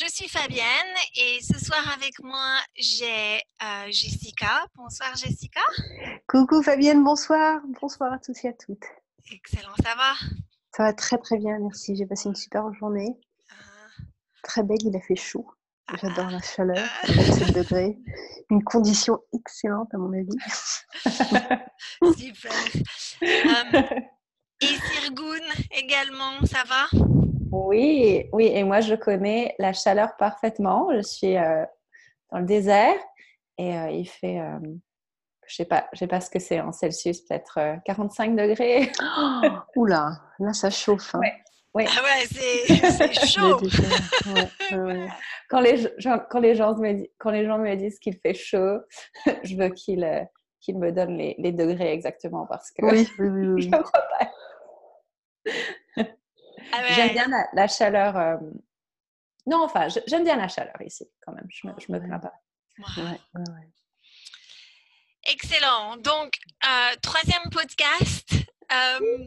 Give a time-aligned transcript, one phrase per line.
[0.00, 4.64] Je suis Fabienne et ce soir avec moi j'ai euh, Jessica.
[4.74, 5.60] Bonsoir Jessica.
[6.26, 7.60] Coucou Fabienne, bonsoir.
[7.80, 8.84] Bonsoir à tous et à toutes.
[9.30, 10.12] Excellent, ça va?
[10.74, 11.96] Ça va très très bien, merci.
[11.96, 13.18] J'ai passé une super journée.
[13.50, 14.02] Ah.
[14.42, 15.46] Très belle, il a fait chaud.
[16.00, 17.52] J'adore la chaleur, 27 ah.
[17.52, 17.98] degrés.
[18.48, 20.38] Une condition excellente à mon avis.
[22.16, 22.52] Super.
[23.22, 23.82] Euh,
[24.62, 26.88] et Sirgoun également, ça va?
[27.50, 30.88] Oui, oui, et moi je connais la chaleur parfaitement.
[30.94, 31.64] Je suis euh,
[32.30, 32.96] dans le désert
[33.58, 34.58] et euh, il fait, euh,
[35.46, 38.90] je sais pas, je sais pas ce que c'est en Celsius, peut-être 45 degrés.
[39.02, 41.14] Oh, oula, là ça chauffe.
[41.14, 41.20] Hein.
[41.72, 41.86] Ouais.
[41.86, 43.60] Ah ouais, c'est chaud.
[45.48, 48.78] Quand, les gens, quand, les gens me, quand les gens me disent qu'il fait chaud,
[49.44, 53.76] je veux qu'ils me donnent les, les, degrés exactement parce que oui, oui, je ne
[53.76, 55.52] crois pas.
[56.72, 58.16] Ah j'aime bien la, chaleur.
[58.16, 58.36] Euh,
[59.46, 61.46] non, enfin, j'aime bien la chaleur ici, quand même.
[61.48, 62.34] Je me, me plains pas.
[65.24, 65.96] Excellent.
[65.98, 68.32] Donc, euh, troisième podcast.
[68.72, 69.26] Euh,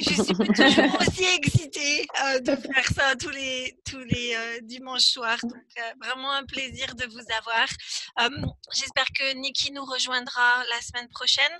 [0.00, 2.06] je suis toujours aussi excitée
[2.40, 5.40] de faire ça tous les, tous les dimanches soirs.
[5.42, 5.62] Donc,
[6.00, 7.68] vraiment un plaisir de vous avoir.
[8.72, 11.52] J'espère que Nikki nous rejoindra la semaine prochaine.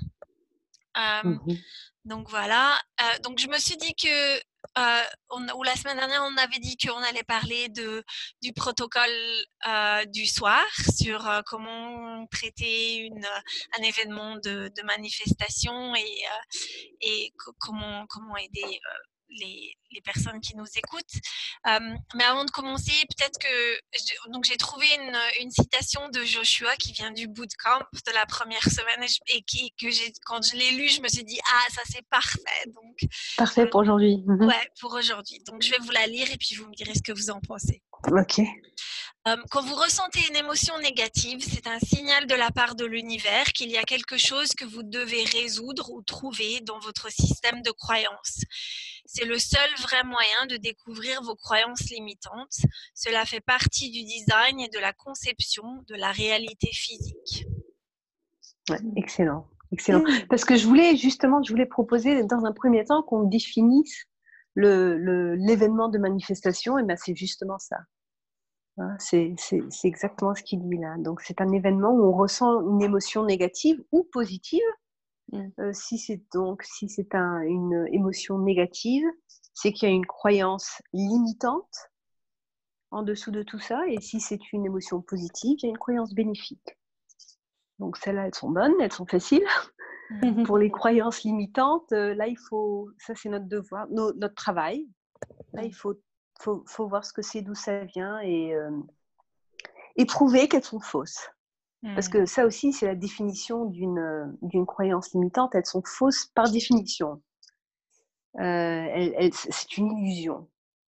[1.24, 1.54] Mmh
[2.04, 2.80] donc voilà.
[3.22, 4.40] donc je me suis dit que
[4.78, 5.02] euh,
[5.56, 8.02] ou la semaine dernière, on avait dit qu'on allait parler de,
[8.40, 9.10] du protocole
[9.68, 10.64] euh, du soir
[10.96, 13.26] sur euh, comment traiter une,
[13.78, 16.22] un événement de, de manifestation et,
[17.02, 18.80] et comment, comment aider
[19.38, 21.20] les, les, personnes qui nous écoutent.
[22.14, 26.92] mais avant de commencer, peut-être que donc j'ai trouvé une, une, citation de Joshua qui
[26.92, 29.86] vient du bootcamp de la première semaine et, qui, que
[30.24, 32.40] quand je l'ai lu, je me suis dit ah ça c'est parfait.
[32.66, 34.22] Donc parfait pour aujourd'hui.
[34.26, 34.46] Mhm.
[34.46, 35.42] Ouais, pour aujourd'hui.
[35.46, 37.40] Donc je vais vous la lire et puis vous me direz ce que vous en
[37.40, 37.82] pensez.
[38.10, 38.40] Ok.
[39.50, 43.70] Quand vous ressentez une émotion négative, c'est un signal de la part de l'univers qu'il
[43.70, 48.42] y a quelque chose que vous devez résoudre ou trouver dans votre système de croyances.
[49.06, 52.62] C'est le seul vrai moyen de découvrir vos croyances limitantes.
[52.94, 57.46] Cela fait partie du design et de la conception de la réalité physique.
[58.96, 60.00] excellent, excellent.
[60.00, 60.26] Mmh.
[60.28, 64.06] Parce que je voulais justement, je voulais proposer dans un premier temps qu'on définisse
[64.56, 67.78] l'événement le, de manifestation, et ben c'est justement ça.
[68.78, 69.34] Hein, c'est
[69.84, 70.96] exactement ce qu'il dit là.
[70.98, 74.62] Donc c'est un événement où on ressent une émotion négative ou positive,
[75.32, 75.48] Mmh.
[75.60, 79.04] Euh, si c'est donc si c'est un, une émotion négative,
[79.54, 81.90] c'est qu'il y a une croyance limitante
[82.90, 83.82] en dessous de tout ça.
[83.88, 86.76] Et si c'est une émotion positive, il y a une croyance bénéfique.
[87.82, 89.44] Donc celles-là, elles sont bonnes, elles sont faciles.
[90.10, 90.44] Mmh.
[90.44, 94.86] Pour les croyances limitantes, euh, là, il faut, ça c'est notre devoir, notre travail.
[95.52, 95.94] Là, il faut,
[96.38, 98.70] faut, faut voir ce que c'est, d'où ça vient et, euh,
[99.96, 101.28] et prouver qu'elles sont fausses.
[101.96, 105.56] Parce que ça aussi, c'est la définition d'une, d'une croyance limitante.
[105.56, 107.20] Elles sont fausses par définition.
[108.38, 110.48] Euh, c'est une illusion.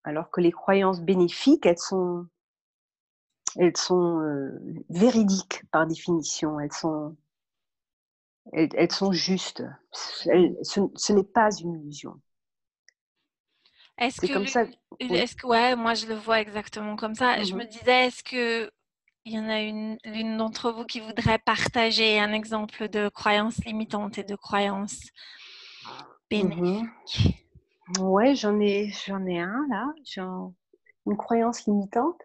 [0.02, 2.26] Alors que les croyances bénéfiques, elles sont,
[3.56, 4.58] elles sont euh,
[4.88, 6.58] véridiques par définition.
[6.60, 7.16] Elles sont,
[8.52, 9.64] elles, sont justes.
[9.92, 12.20] ce, n'est pas une illusion.
[13.98, 14.64] Est-ce que, comme ça.
[14.98, 17.42] Est-ce que, ouais, moi je le vois exactement comme ça.
[17.42, 18.70] Je mmh me disais, est-ce que
[19.24, 23.64] il y en a une, l'une d'entre vous qui voudrait partager un exemple de croyance
[23.64, 24.98] limitante et de croyance
[26.28, 26.84] bénéfique.
[27.18, 27.36] Oui,
[28.00, 29.86] Ouais, j'en ai, j'en ai un là.
[31.06, 32.20] Une croyance limitante?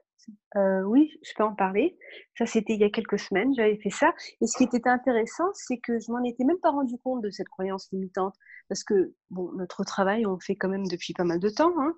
[0.55, 1.97] Euh, oui, je peux en parler.
[2.37, 3.53] Ça, c'était il y a quelques semaines.
[3.55, 4.13] J'avais fait ça.
[4.41, 7.29] Et ce qui était intéressant, c'est que je m'en étais même pas rendu compte de
[7.29, 8.35] cette croyance limitante,
[8.69, 11.73] parce que bon, notre travail, on le fait quand même depuis pas mal de temps.
[11.79, 11.93] Hein.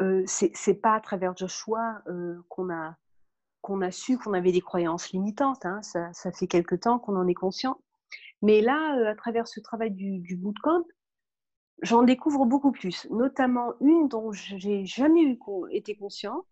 [0.00, 2.96] Euh, c'est pas à travers Joshua euh, qu'on a
[3.62, 5.66] qu'on a su qu'on avait des croyances limitantes.
[5.66, 5.82] Hein.
[5.82, 7.80] Ça, fait quelque temps qu'on en est conscient.
[8.42, 10.84] Mais là, euh, à travers ce travail du, bootcamp,
[11.82, 15.36] j'en découvre beaucoup plus, notamment une dont j'ai jamais
[15.72, 16.46] été consciente,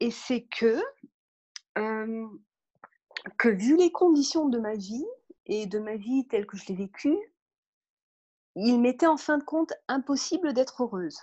[0.00, 0.82] et c'est que,
[1.78, 2.26] euh,
[3.38, 5.06] que vu les conditions de ma vie
[5.46, 7.18] et de ma vie telle que je l'ai vécue,
[8.56, 11.18] il m'était en fin de compte impossible d'être heureuse.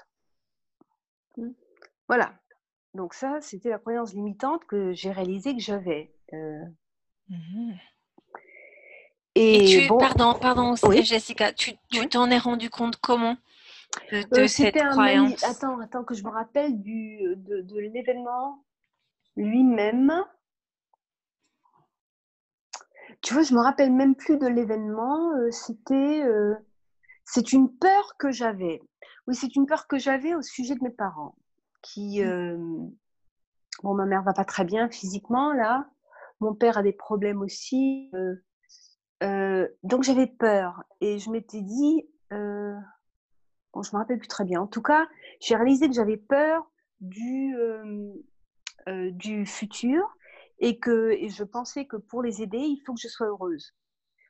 [1.37, 1.51] Mmh.
[2.07, 2.33] Voilà.
[2.93, 6.13] Donc ça, c'était la croyance limitante que j'ai réalisé que j'avais.
[6.33, 6.65] Euh.
[7.29, 7.73] Mmh
[9.33, 11.77] et, tu, pardon, pardon, Jessica, tu
[12.09, 13.37] t'en es rendu compte comment?
[14.11, 18.63] De, euh, cette croyance Attends, attends que je me rappelle du, de, de l'événement
[19.35, 20.13] lui-même.
[23.21, 25.31] Tu vois, je me rappelle même plus de l'événement.
[25.33, 26.55] Euh, c'était, euh,
[27.25, 28.81] c'est une peur que j'avais.
[29.27, 31.35] Oui, c'est une peur que j'avais au sujet de mes parents.
[31.81, 32.91] Qui, mmh.
[33.81, 35.89] bon, ma mère va pas très bien physiquement là.
[36.39, 38.11] Mon père a des problèmes aussi.
[39.23, 42.75] Euh, donc j'avais peur et je m'étais dit, euh,
[43.73, 44.61] bon, je me rappelle plus très bien.
[44.61, 45.07] En tout cas,
[45.39, 46.69] j'ai réalisé que j'avais peur
[46.99, 47.55] du,
[48.87, 50.01] euh, du futur
[50.59, 53.73] et que et je pensais que pour les aider, il faut que je sois heureuse.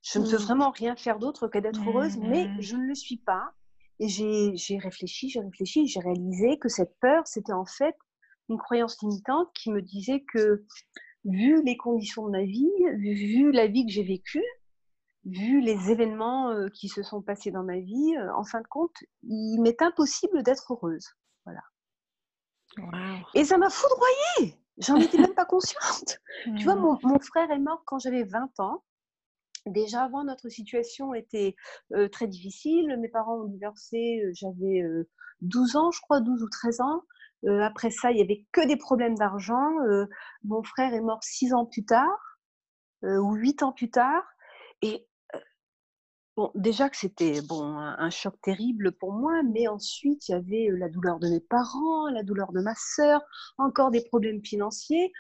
[0.04, 0.42] Je ne peux mmh.
[0.42, 2.62] vraiment rien faire d'autre que d'être heureuse, mais mmh.
[2.62, 3.52] je ne le suis pas.
[4.00, 7.96] Et j'ai réfléchi, j'ai réfléchi, j'ai réalisé que cette peur, c'était en fait
[8.50, 10.66] une croyance limitante qui me disait que,
[11.24, 14.44] vu les conditions de ma vie, vu la vie que j'ai vécue,
[15.26, 19.60] vu les événements qui se sont passés dans ma vie, en fin de compte, il
[19.62, 21.08] m'est impossible d'être heureuse.
[21.46, 21.62] Voilà.
[23.34, 24.58] Et ça m'a foudroyée.
[24.78, 26.20] J'en étais même pas consciente.
[26.58, 26.98] Tu vois, mmh.
[27.04, 28.84] mon, frère est mort quand j'avais 20 ans.
[29.68, 31.56] Déjà avant, notre situation était
[32.12, 32.98] très difficile.
[33.00, 34.82] Mes parents ont divorcé, j'avais
[35.42, 37.04] 12 ans, je crois, 12 ou 13 ans.
[37.62, 39.70] après ça, il n'y avait que des problèmes d'argent.
[40.44, 42.40] mon frère est mort 6 ans plus tard,
[43.04, 44.24] ou 8 ans plus tard.
[44.82, 45.08] Et
[46.38, 50.70] Bon, déjà que c'était bon un, choc terrible pour moi, mais ensuite il y avait
[50.72, 53.22] la douleur de mes parents, la douleur de ma sœur,
[53.58, 55.12] encore des problèmes financiers.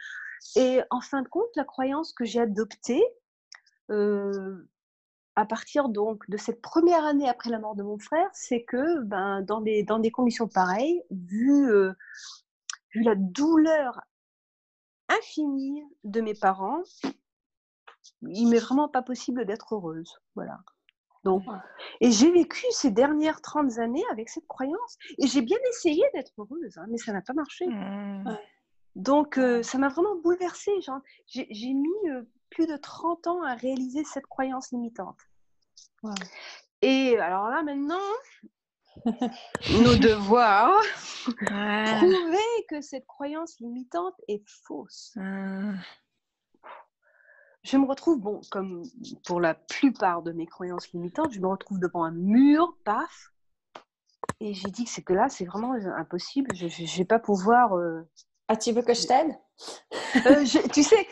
[0.55, 3.03] Et en fin de compte, la croyance que j'ai adoptée
[5.35, 9.01] à partir donc de cette première année après la mort de mon frère, c'est que
[9.03, 11.69] ben, dans, des, dans des conditions pareilles, vu,
[12.93, 14.01] vu la douleur
[15.09, 16.83] infinie de mes parents,
[18.21, 20.21] il m'est vraiment pas possible d'être heureuse.
[20.35, 20.59] Voilà.
[21.23, 21.43] Donc,
[21.99, 24.97] et j'ai vécu ces dernières 30 années avec cette croyance.
[25.19, 27.67] Et j'ai bien essayé d'être heureuse, hein, mais ça n'a pas marché.
[27.67, 28.37] Mmh.
[28.95, 30.71] Donc, euh, ça m'a vraiment bouleversée.
[31.27, 35.19] J'ai mis euh, plus de 30 ans à réaliser cette croyance limitante.
[36.81, 37.99] Et alors là, maintenant,
[39.05, 40.81] nos devoirs,
[41.45, 45.13] prouver que cette croyance limitante est fausse.
[45.15, 45.75] Mmh
[47.63, 48.83] je me retrouve, bon, comme
[49.25, 53.31] pour la plupart de mes croyances limitantes, je me retrouve devant un mur, paf,
[54.39, 57.73] et j'ai dit que c'était là, c'est vraiment impossible, je ne vais pas pouvoir...
[57.77, 58.01] Euh,
[58.47, 59.37] ah, tu veux que je t'aide?
[60.25, 60.43] Euh,
[60.73, 61.07] Tu sais,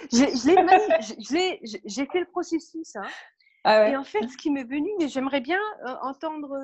[1.85, 3.07] j'ai fait le processus, hein.
[3.63, 6.59] ah et en fait, ce qui m'est venu, j'aimerais bien euh, entendre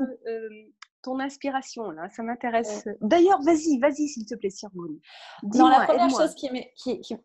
[1.04, 2.88] ton inspiration, là, ça m'intéresse.
[3.00, 5.00] D'ailleurs, vas-y, vas-y, s'il te plaît, Sirgoun.
[5.44, 7.16] Non, la première chose qui m'est qui, qui,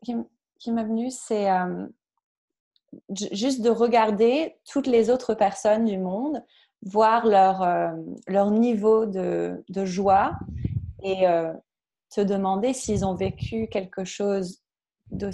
[0.58, 1.48] qui, venue, c'est
[3.32, 6.42] juste de regarder toutes les autres personnes du monde,
[6.82, 7.90] voir leur, euh,
[8.26, 10.32] leur niveau de, de joie
[11.02, 11.52] et euh,
[12.10, 14.62] te demander s'ils ont vécu quelque chose
[15.10, 15.30] de,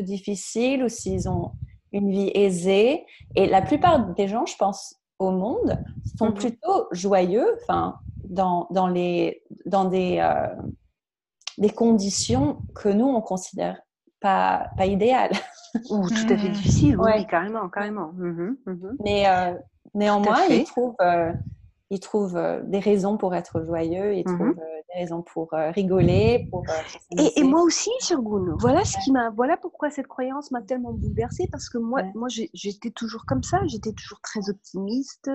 [0.00, 1.52] difficile ou s'ils ont
[1.92, 3.04] une vie aisée.
[3.34, 5.78] Et la plupart des gens, je pense, au monde,
[6.18, 10.54] sont mmh plutôt joyeux, enfin, dans, dans, les, dans des, euh,
[11.58, 13.80] des conditions que nous, on considère
[14.22, 15.32] pas, pas idéales.
[15.90, 16.52] Ou tout à fait mmh.
[16.52, 18.12] difficile, oui, carrément, carrément.
[18.12, 19.54] Mmh mmh Mais euh,
[19.94, 21.32] néanmoins, il trouve, euh,
[21.90, 24.54] il trouve euh, des raisons pour être joyeux, il trouve
[24.94, 26.64] des raisons pour rigoler, pour.
[27.18, 28.56] Et, et, moi aussi, Sirgoun.
[28.58, 32.28] Voilà ce qui m'a, voilà pourquoi cette croyance m'a tellement bouleversée parce que moi, moi,
[32.28, 35.30] j'étais toujours comme ça, j'étais toujours très optimiste,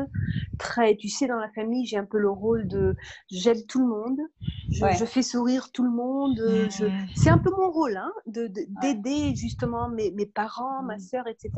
[0.58, 2.96] très, tu sais, dans la famille, j'ai un peu le rôle de,
[3.30, 4.20] j'aide tout le monde,
[4.72, 6.70] je, fais sourire tout le monde,
[7.16, 8.48] c'est un peu mon rôle, hein, de
[8.82, 11.52] d'aider justement mes, mes parents, ma sœur, etc.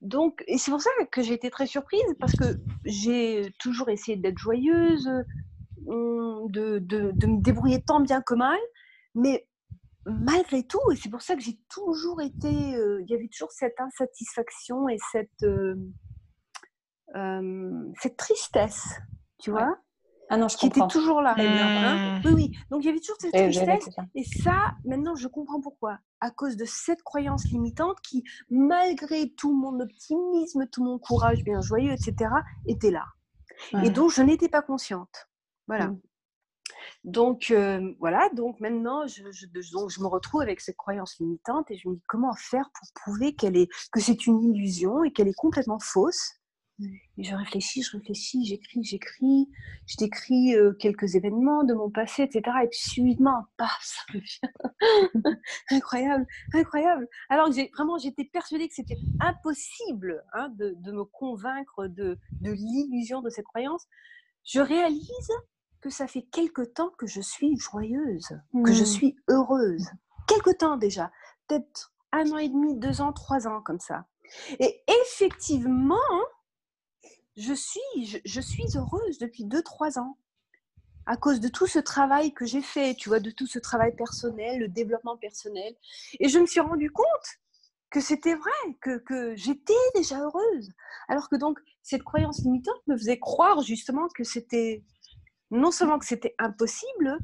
[0.00, 2.44] Donc, et c'est pour ça que j'ai été très surprise parce que
[2.84, 5.08] j'ai toujours essayé d'être joyeuse,
[5.86, 8.58] de, de, me débrouiller tant bien que mal,
[9.14, 9.46] mais
[10.06, 13.52] malgré tout, et c'est pour ça que j'ai toujours été, euh, il y avait toujours
[13.52, 15.76] cette insatisfaction et cette, euh,
[17.16, 19.00] euh, cette tristesse,
[19.38, 19.78] tu vois
[20.30, 21.34] ah non, je qui était toujours là.
[21.36, 22.18] Hein.
[22.18, 22.22] Mmh.
[22.24, 22.58] oui, oui.
[22.70, 23.88] Donc il y avait toujours cette tristesse.
[24.14, 25.98] Et ça, maintenant, je comprends pourquoi.
[26.20, 31.60] À cause de cette croyance limitante qui, malgré tout mon optimisme, tout mon courage bien
[31.60, 32.30] joyeux, etc.,
[32.66, 33.04] était là.
[33.84, 35.28] Et donc, je n'étais pas consciente.
[35.66, 35.88] Voilà.
[35.88, 36.00] Mmh.
[37.04, 39.22] Donc euh, voilà, donc maintenant je,
[39.72, 42.88] donc je me retrouve avec cette croyance limitante et je me dis comment faire pour
[42.94, 46.40] prouver qu'elle est que c'est une illusion et qu'elle est complètement fausse?
[46.80, 49.48] Et je réfléchis, je réfléchis, j'écris, j'écris,
[49.86, 52.42] je décris euh, quelques événements de mon passé, etc.
[52.64, 54.02] Et puis subitement, paf, ça
[55.70, 57.06] incroyable, incroyable.
[57.28, 62.50] Alors j'ai vraiment, j'étais persuadée que c'était impossible hein, de, de, me convaincre de, de
[62.50, 63.86] l'illusion de cette croyance.
[64.44, 65.30] Je réalise
[65.84, 68.86] que ça fait quelque temps que je suis joyeuse, que je mmh.
[68.86, 69.86] suis heureuse.
[70.26, 71.12] Quelque temps déjà,
[71.46, 74.06] peut-être un an et demi, deux ans, trois ans comme ça.
[74.60, 75.98] Et effectivement,
[77.36, 80.16] je suis, je, suis heureuse depuis deux, trois ans
[81.04, 83.94] à cause de tout ce travail que j'ai fait, tu vois, de tout ce travail
[83.94, 85.76] personnel, le développement personnel.
[86.18, 87.28] Et je me suis rendu compte
[87.90, 90.72] que c'était vrai, que, que j'étais déjà heureuse.
[91.08, 94.82] Alors que donc, cette croyance limitante me faisait croire justement que c'était,
[95.54, 97.18] non seulement que c'était impossible,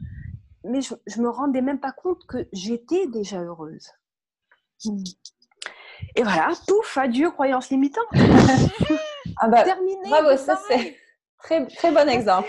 [0.65, 3.91] mais je, je me rendais même pas compte que j'étais déjà heureuse.
[6.17, 8.07] Et voilà, pouf, adieu, croyance limitante.
[9.39, 10.09] ah bah, Terminé.
[10.09, 10.97] Bravo, ça c'est
[11.39, 12.49] très, très bon exemple.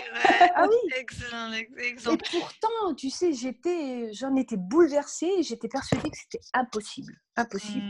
[0.56, 0.76] ah oui.
[0.98, 2.24] Excellent exemple.
[2.24, 7.14] Et pourtant, tu sais, j'étais, j'en étais bouleversée, j'étais persuadée que c'était impossible.
[7.36, 7.86] Impossible.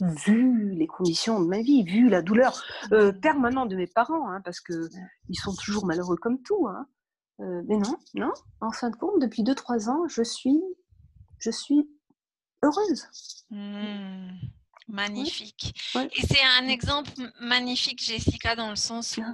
[0.00, 0.14] Hmm.
[0.26, 2.62] Vu les conditions de ma vie, vu la douleur
[2.92, 4.88] euh, permanente de mes parents, hein, parce que
[5.28, 6.66] ils sont toujours malheureux comme tout.
[6.68, 6.86] Hein.
[7.40, 8.32] Euh, mais non, non.
[8.60, 10.60] En fin de compte, depuis 2-3 ans, je suis,
[11.38, 11.88] je suis
[12.62, 13.06] heureuse.
[13.50, 14.30] Hmm.
[14.88, 15.74] Magnifique.
[15.94, 19.24] Et c'est un exemple magnifique, Jessica, dans le sens où,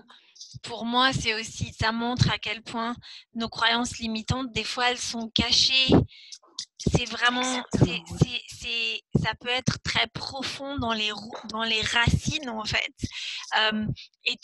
[0.62, 2.97] pour moi, c'est aussi, ça montre à quel point
[3.35, 5.94] nos croyances limitantes, des fois, elles sont cachées.
[6.78, 11.11] C'est vraiment, c'est, ça peut être très profond dans les,
[11.50, 12.94] dans les racines, en fait.
[13.59, 13.87] Euh,
[14.25, 14.37] et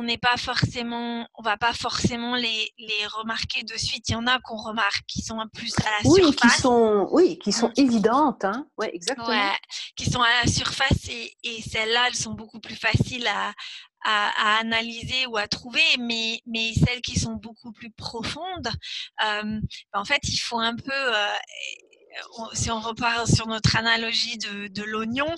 [0.00, 4.08] on n'est pas forcément, on va pas forcément les, les, remarquer de suite.
[4.08, 6.54] Il y en a qu'on remarque qui sont plus à la oui, surface.
[6.54, 7.72] Qui sont, oui, qui sont mm.
[7.76, 8.44] évidentes.
[8.46, 8.66] Hein.
[8.78, 9.28] Ouais, exactement.
[9.28, 9.52] Ouais,
[9.96, 13.52] qui sont à la surface et, et celles-là, elles sont beaucoup plus faciles à,
[14.04, 18.70] à, à, analyser ou à trouver, mais, mais celles qui sont beaucoup plus profondes,
[19.22, 19.60] euh,
[19.92, 21.36] en fait, il faut un peu euh,
[22.52, 25.30] si on repart sur notre analogie de, l'oignon,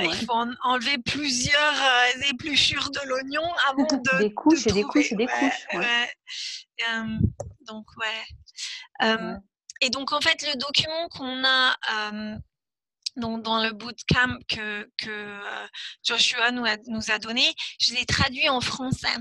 [0.00, 4.18] euh, il faut enlever plusieurs euh, épluchures de l'oignon avant de.
[4.18, 5.66] Des couches et des couches et des couches.
[5.74, 7.18] Euh,
[7.66, 9.08] donc, ouais.
[9.80, 11.76] Et donc, en fait, le document qu'on a
[13.16, 15.40] dans le bootcamp que, que
[16.04, 19.16] Joshua nous a, nous a donné, je l'ai traduit en français.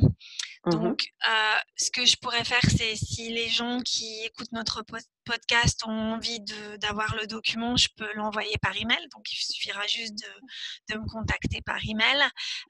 [0.67, 4.83] Mmh Donc, euh, ce que je pourrais faire, c'est si les gens qui écoutent notre
[5.24, 6.41] podcast ont envie
[6.81, 9.07] d'avoir le document, je peux l'envoyer par email.
[9.13, 12.21] Donc, il suffira juste de, de me contacter par email.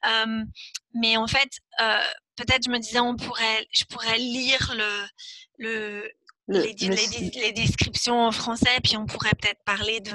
[0.05, 0.43] Euh,
[0.93, 1.49] mais en fait,
[1.81, 2.03] euh,
[2.35, 5.07] peut-être je me disais, on pourrait, je pourrais lire le,
[5.57, 6.11] le,
[6.47, 10.13] les, les, les, descriptions en français, puis on pourrait peut-être parler de,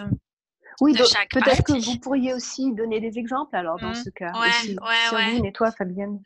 [0.80, 4.04] oui, peut-être que vous pourriez aussi donner des exemples alors dans mmh.
[4.04, 4.32] ce cas.
[4.32, 4.76] Ouais, aussi.
[5.14, 6.20] ouais, et toi, Fabienne.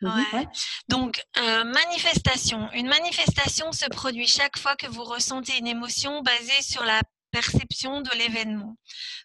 [0.88, 2.68] Donc, euh, manifestation.
[2.74, 7.00] Une manifestation se produit chaque fois que vous ressentez une émotion basée sur la
[7.36, 8.78] perception de l'événement.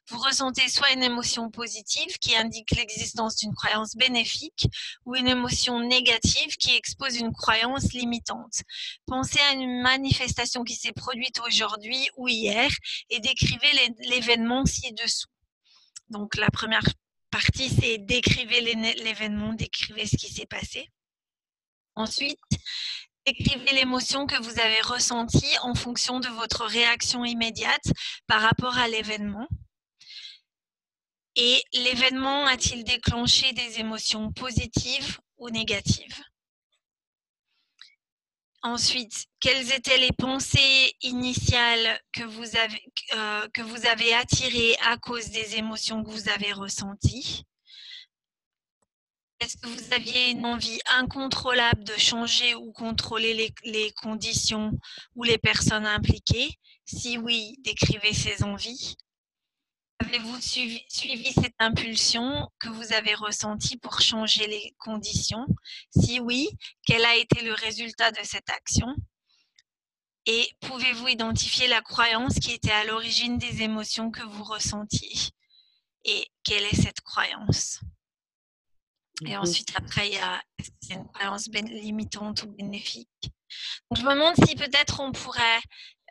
[0.09, 4.67] Vous ressentez soit une émotion positive qui indique l'existence d'une croyance bénéfique
[5.05, 8.63] ou une émotion négative qui expose une croyance limitante.
[9.05, 12.69] Pensez à une manifestation qui s'est produite aujourd'hui ou hier
[13.09, 13.71] et décrivez
[14.09, 15.29] l'événement ci-dessous.
[16.09, 16.89] Donc la première
[17.29, 18.59] partie, c'est décrivez
[19.05, 20.89] l'événement, décrivez ce qui s'est passé.
[21.95, 22.39] Ensuite,
[23.25, 27.85] Écrivez l'émotion que vous avez ressentie en fonction de votre réaction immédiate
[28.25, 29.47] par rapport à l'événement.
[31.35, 36.21] Et l'événement a-t-il déclenché des émotions positives ou négatives?
[38.63, 44.97] Ensuite, quelles étaient les pensées initiales que vous avez, euh, que vous avez attirées à
[44.97, 47.45] cause des émotions que vous avez ressenties?
[49.41, 54.71] Est-ce que vous aviez une envie incontrôlable de changer ou contrôler les, conditions
[55.15, 56.59] ou les personnes impliquées?
[56.85, 58.95] Si oui, décrivez ces envies.
[59.99, 65.47] Avez-vous suivi, cette impulsion que vous avez ressentie pour changer les conditions?
[65.95, 66.49] Si oui,
[66.85, 68.95] quel a été le résultat de cette action?
[70.27, 75.13] Et pouvez-vous identifier la croyance qui était à l'origine des émotions que vous ressentiez?
[76.05, 77.79] Et quelle est cette croyance?
[79.25, 80.41] Et mmh ensuite, après, il y a
[80.89, 83.09] une croyance limitante ou bénéfique?
[83.89, 85.59] Donc, je me demande si peut-être on pourrait,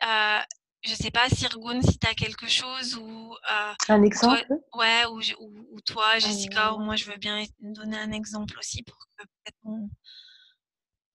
[0.03, 0.39] euh,
[0.83, 3.33] je ne sais pas, Sirgun, si tu as quelque chose ou.
[3.51, 4.45] Euh, un exemple?
[4.73, 8.97] Ouais, ou, ou, toi, Jessica, ou moi, je veux bien donner un exemple aussi pour
[8.97, 9.89] que peut-être on,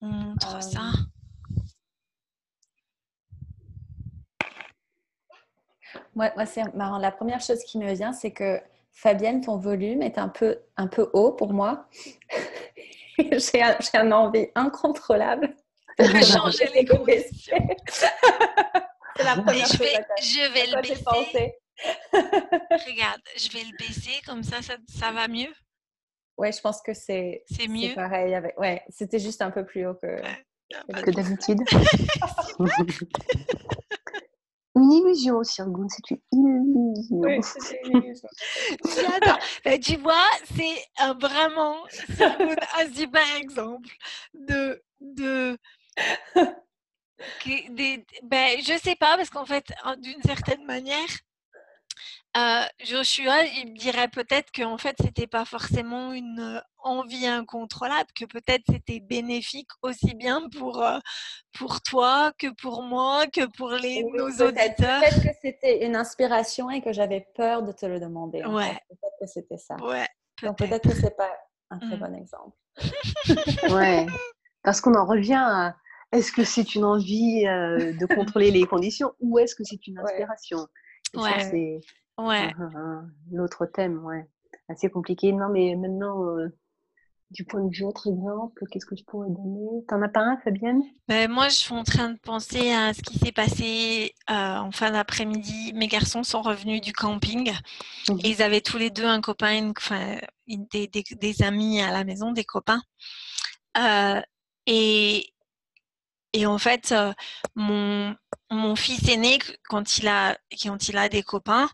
[0.03, 0.93] montre ça.
[6.15, 6.99] Moi, moi c'est marrant.
[6.99, 8.61] La première chose qui me vient, c'est que
[8.97, 11.87] Fabienne, ton volume est un peu, un peu haut pour moi.
[13.19, 15.55] j'ai un, un, envie incontrôlable
[15.99, 17.69] de changer les conditions.
[17.89, 21.55] C'est la première je vais, je vais le baisser.
[22.11, 25.53] Regarde, je vais le baisser comme ça, ça, ça va mieux.
[26.39, 27.95] Ouais, je pense que c'est c'est mieux.
[27.95, 30.23] pareil avec ouais, c'était juste un peu plus haut que
[31.03, 31.61] que d'habitude.
[34.77, 37.17] une illusion, Sirgoun, c'est une illusion.
[37.17, 38.29] Oui, c'est une illusion.
[39.65, 41.83] Ben, tu vois, c'est euh, vraiment
[42.79, 43.89] un super exemple
[44.35, 45.59] de, de
[47.71, 49.65] des, ben, je sais pas, parce qu'en fait,
[49.99, 51.09] d'une certaine manière,
[52.37, 58.11] euh, Joshua, il me dirait peut-être qu'en fait, c'était pas forcément une euh, envie incontrôlable,
[58.15, 60.99] que peut-être c'était bénéfique aussi bien pour, euh,
[61.57, 65.01] pour toi que pour moi, que pour les, nos auditeurs.
[65.01, 68.45] Peut-être que c'était une inspiration et que j'avais peur de te le demander.
[68.45, 68.77] Ouais.
[68.89, 69.77] Peut-être que c'était ça.
[69.77, 70.07] Ouais.
[70.43, 71.31] Donc peut-être que c'est pas
[71.71, 72.01] un très mmh.
[72.01, 72.57] bon exemple.
[73.75, 74.07] ouais.
[74.63, 75.75] Parce qu'on en revient à
[76.13, 80.59] est-ce que c'est une envie de contrôler les conditions ou est-ce que c'est une inspiration?
[81.15, 81.23] Ouais.
[81.23, 81.81] Ouais.
[82.17, 83.03] Ah.
[83.31, 84.27] L'autre thème, ouais.
[84.69, 85.33] Assez compliqué.
[85.33, 86.49] Non, mais maintenant, euh,
[87.31, 89.85] du point de vue autre exemple, qu'est-ce que je pourrais donner?
[89.89, 90.83] T'en as pas un, Fabienne?
[91.09, 94.73] Ben, Moi, je suis en train de penser à ce qui s'est passé euh, en
[94.73, 95.73] fin d'après-midi.
[95.75, 97.53] Mes garçons sont revenus du camping.
[98.09, 98.19] Mmh.
[98.25, 102.05] Et ils avaient tous les deux un copain, enfin, des, des, des, amis à la
[102.05, 102.83] maison, des copains.
[103.77, 104.21] Euh,
[104.67, 105.33] et,
[106.33, 106.95] et en fait,
[107.55, 108.17] mon,
[108.51, 109.39] mon fils aîné,
[109.69, 111.69] quand il a, quand il a des copains,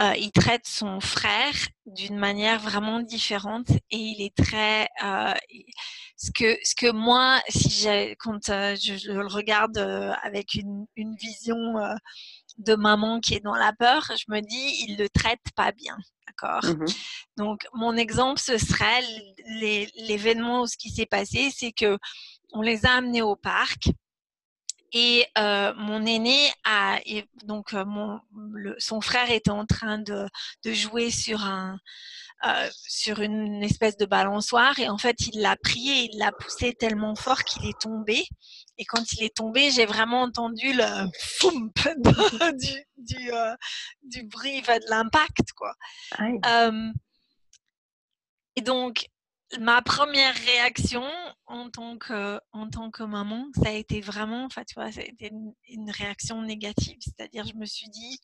[0.00, 1.54] euh, il traite son frère
[1.86, 5.34] d'une manière vraiment différente et il est très euh,
[6.16, 10.86] ce que ce que moi si j'ai quand euh, je, le regarde euh, avec une,
[10.96, 11.56] une vision
[12.58, 15.96] de maman qui est dans la peur, je me dis il le traite pas bien,
[16.26, 16.64] d'accord?
[16.64, 16.86] Mmh
[17.36, 19.02] Donc mon exemple ce serait
[20.08, 21.98] l'événement où ce qui s'est passé, c'est que
[22.52, 23.88] on les a amenés au parc
[24.98, 26.98] et euh, mon aîné a
[27.44, 27.84] donc euh,
[28.78, 30.26] son frère était en train de,
[30.64, 31.78] de jouer sur un
[32.46, 34.78] euh, sur une espèce de balançoire.
[34.78, 38.24] Et en fait il l'a pris et il l'a poussé tellement fort qu'il est tombé.
[38.78, 41.70] Et quand il est tombé j'ai vraiment entendu le foum
[42.58, 43.54] du du, euh,
[44.02, 45.74] du bruit de l'impact quoi.
[48.56, 49.08] et donc
[49.60, 51.04] ma première réaction
[51.46, 55.00] en tant que en tant que maman, ça a été vraiment, enfin tu vois, ça
[55.00, 55.30] a été
[55.68, 56.98] une, réaction négative.
[57.00, 58.18] C'est-à-dire, je me suis dit,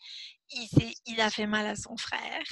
[1.06, 2.44] il, a fait mal à son frère.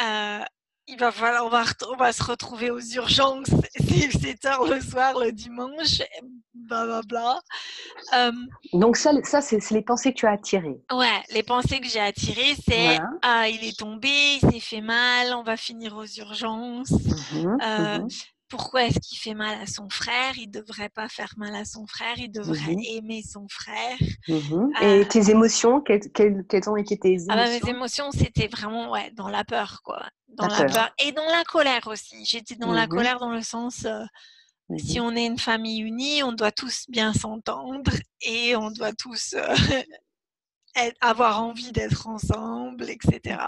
[0.00, 0.44] Euh,
[0.88, 4.80] il va falloir, on va, on va se retrouver aux urgences, c'est 7 heures le
[4.80, 6.02] soir, le dimanche,
[6.54, 7.40] blablabla.
[8.14, 8.32] Euh,
[8.72, 10.80] Donc ça, ça c'est les pensées que tu as attirées.
[10.92, 14.08] Ouais, les pensées que j'ai attirées, c'est ah il est tombé,
[14.42, 16.90] il s'est fait mal, on va finir aux urgences.
[16.90, 18.08] Mmh euh, mmh
[18.48, 20.36] pourquoi est-ce qu'il fait mal à son frère?
[20.36, 23.96] Il devrait pas faire mal à son frère, il devrait mmh aimer son frère.
[24.28, 28.48] Mmh et tes émotions, quelles, quelles, ont été tes émotions ah bah, Mes émotions, c'était
[28.48, 30.08] vraiment ouais, dans la peur, quoi.
[30.28, 30.90] Dans la, peur.
[31.04, 32.24] Et dans la colère aussi.
[32.24, 34.04] J'étais dans la mmh colère dans le sens, euh,
[34.76, 39.34] si on est une famille unie, on doit tous bien s'entendre et on doit tous
[39.34, 39.54] euh,
[41.00, 43.38] avoir envie d'être ensemble, etc.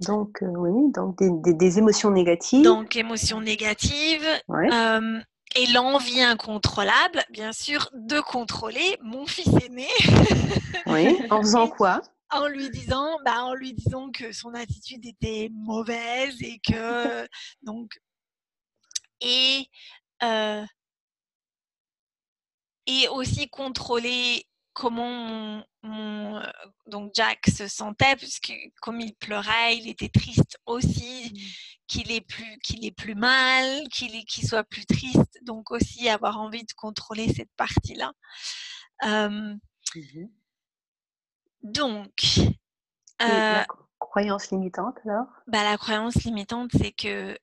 [0.00, 2.62] Donc, euh, oui, donc des, des, émotions négatives.
[2.62, 4.26] Donc, émotions négatives.
[4.50, 5.20] Euh,
[5.56, 9.88] et l'envie incontrôlable, bien sûr, de contrôler mon fils aîné.
[10.86, 12.02] oui, en faisant quoi?
[12.30, 17.28] En lui disant, bah, en lui disant que son attitude était mauvaise et que
[17.62, 18.00] donc
[19.20, 19.66] et
[20.22, 20.64] euh,
[22.86, 26.42] et aussi contrôler comment mon, euh,
[26.86, 31.38] donc Jack se sentait puisque comme il pleurait, il était triste aussi, mmh.
[31.86, 36.64] qu'il est plus qu'il est plus mal, qu'il soit plus triste, donc aussi avoir envie
[36.64, 38.12] de contrôler cette partie-là.
[39.02, 39.56] Mmh
[41.62, 42.10] donc
[43.18, 43.64] la euh
[43.98, 45.26] croyance limitante alors?
[45.46, 47.36] Bah, la croyance limitante c'est que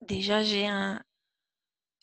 [0.00, 1.00] déjà j'ai un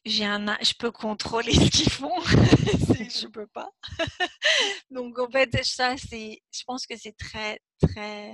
[0.07, 3.69] j'ai un, je peux contrôler ce qu'ils font, je peux pas.
[4.91, 8.33] Donc en fait, ça c'est, je pense que c'est très très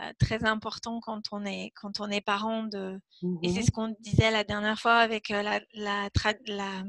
[0.00, 2.98] euh, très important quand on est quand on est parent de,
[3.42, 6.08] et c'est mmh ce qu'on disait la dernière fois avec euh, la la,
[6.46, 6.82] la,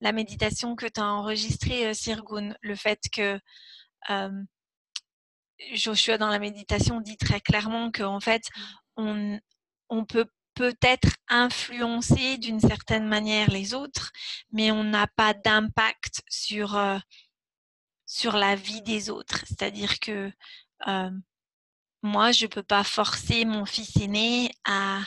[0.00, 3.38] la méditation que tu as enregistrée, euh, Sirgun, le fait que
[5.74, 8.62] Joshua dans la méditation dit très clairement qu'en fait mmh.
[8.96, 9.40] on
[9.90, 10.26] on peut
[10.60, 14.12] peut-être influencer d'une certaine manière les autres,
[14.52, 16.98] mais on n'a pas d'impact sur, euh,
[18.04, 19.42] sur la vie des autres.
[19.46, 20.30] C'est-à-dire que
[20.86, 21.10] euh,
[22.02, 25.00] moi, je ne peux pas forcer mon fils aîné à,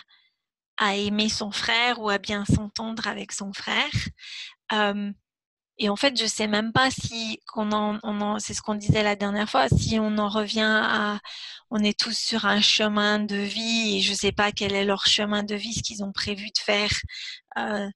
[0.77, 3.91] à aimer son frère ou à bien s'entendre avec son frère.
[5.77, 9.15] Et en fait, je sais même pas si on en, c'est ce qu'on disait la
[9.15, 11.19] dernière fois, si on en revient à,
[11.71, 15.07] on est tous sur un chemin de vie et je sais pas quel est leur
[15.07, 16.91] chemin de vie, ce qu'ils ont prévu de faire
[17.57, 17.89] euh,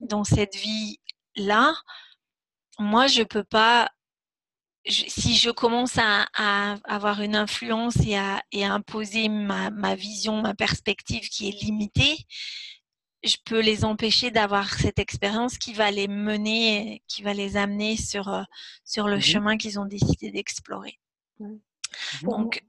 [0.00, 0.98] dans cette vie
[1.36, 1.74] là.
[2.80, 3.88] Moi, je peux pas
[4.88, 6.26] si je commence à,
[6.84, 12.16] avoir une influence et à, imposer ma, vision, ma perspective qui est limitée,
[13.24, 17.96] je peux les empêcher d'avoir cette expérience qui va les mener, qui va les amener
[17.96, 18.42] sur, euh,
[18.84, 20.98] sur le mmh chemin qu'ils ont décidé d'explorer.
[22.22, 22.62] Donc,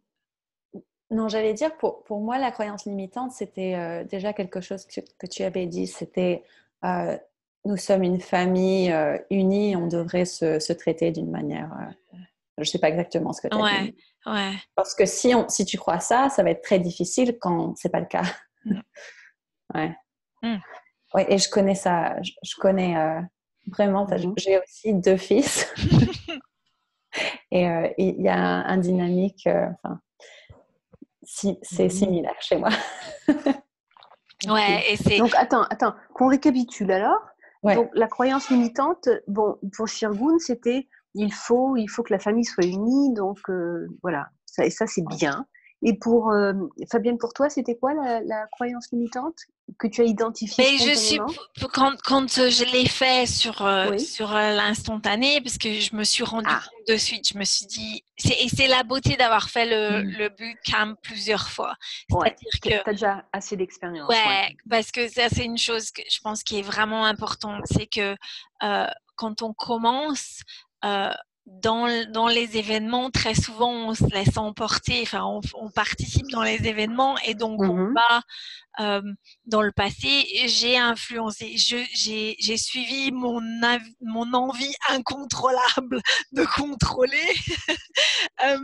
[1.12, 5.28] non, j'allais dire, pour, pour, moi, la croyance limitante, c'était euh, déjà quelque chose que,
[5.28, 6.44] tu avais dit, c'était
[6.86, 7.18] euh,
[7.66, 11.72] nous sommes une famille euh, unie, on devrait se, traiter d'une manière.
[12.58, 13.96] Je ne sais pas exactement ce que tu as ouais, dit.
[14.26, 14.54] Ouais.
[14.76, 17.88] Parce que si, on, si tu crois ça, ça va être très difficile quand ce
[17.88, 18.24] n'est pas le cas.
[18.66, 18.82] Mm.
[19.76, 19.96] ouais.
[20.42, 20.58] Mm.
[21.14, 21.34] ouais.
[21.34, 22.16] Et je connais ça.
[22.22, 23.22] Je, connais euh,
[23.68, 24.06] vraiment.
[24.06, 24.34] Mm-hmm.
[24.38, 25.68] J'ai aussi deux fils.
[27.52, 29.48] et il y a un, dynamique.
[29.48, 30.00] Enfin,
[31.24, 31.90] si, c'est mm-hmm.
[31.90, 32.70] similaire chez moi.
[34.48, 35.18] ouais, et c'est.
[35.18, 37.22] Donc, attends, attends, qu'on récapitule alors.
[37.64, 42.46] Donc la croyance limitante, bon, pour Shirgun, c'était il faut, il faut que la famille
[42.46, 45.46] soit unie, donc euh, voilà, ça, et ça c'est bien.
[45.82, 46.54] Et pour euh,
[46.92, 49.38] Fabienne, pour toi, c'était quoi la, croyance limitante
[49.78, 51.20] que tu as identifiée Mais je suis
[51.74, 56.24] quand, quand euh, je l'ai fait sur euh, sur l'instantané, parce que je me suis
[56.24, 56.60] rendu ah.
[56.60, 60.18] compte de suite, je me suis dit, et c'est la beauté d'avoir fait le, mmh.
[60.18, 61.76] le bootcamp plusieurs fois.
[62.10, 64.10] C'est-à-dire que tu as déjà assez d'expérience.
[64.10, 67.88] Ouais, parce que ça c'est une chose que je pense qui est vraiment importante, c'est
[67.88, 68.16] que
[69.16, 70.42] quand on commence
[71.62, 76.68] dans, dans, les événements, très souvent, on se laisse emporter, enfin, on, participe dans les
[76.68, 78.22] événements et donc on mmh va
[78.80, 79.14] euh,
[79.46, 80.26] dans le passé.
[80.46, 83.42] J'ai influencé, j'ai suivi mon,
[84.02, 87.28] mon envie incontrôlable de contrôler
[88.46, 88.60] euh,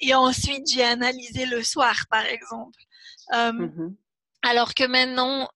[0.00, 2.78] et ensuite j'ai analysé le soir, par exemple.
[3.34, 3.96] Euh, mmh
[4.42, 5.48] alors que maintenant,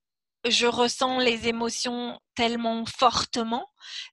[0.49, 3.67] je ressens les émotions tellement fortement,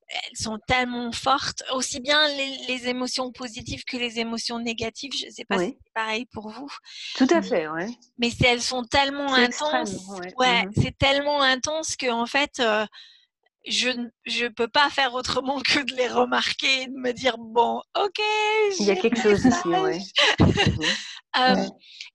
[0.10, 5.12] elles sont tellement fortes, aussi bien les, émotions positives que les émotions négatives.
[5.18, 6.70] Je ne sais pas si c'est pareil pour vous.
[7.16, 7.98] Tout à fait, oui.
[8.18, 9.96] Mais elles sont tellement intenses.
[10.38, 12.86] ouais, mmh c'est tellement intense que en fait, euh,
[13.66, 17.82] je ne peux pas faire autrement que de les remarquer et de me dire bon,
[17.98, 18.22] ok.
[18.80, 20.04] Il y a quelque chose ici, oui.
[21.38, 21.68] Euh,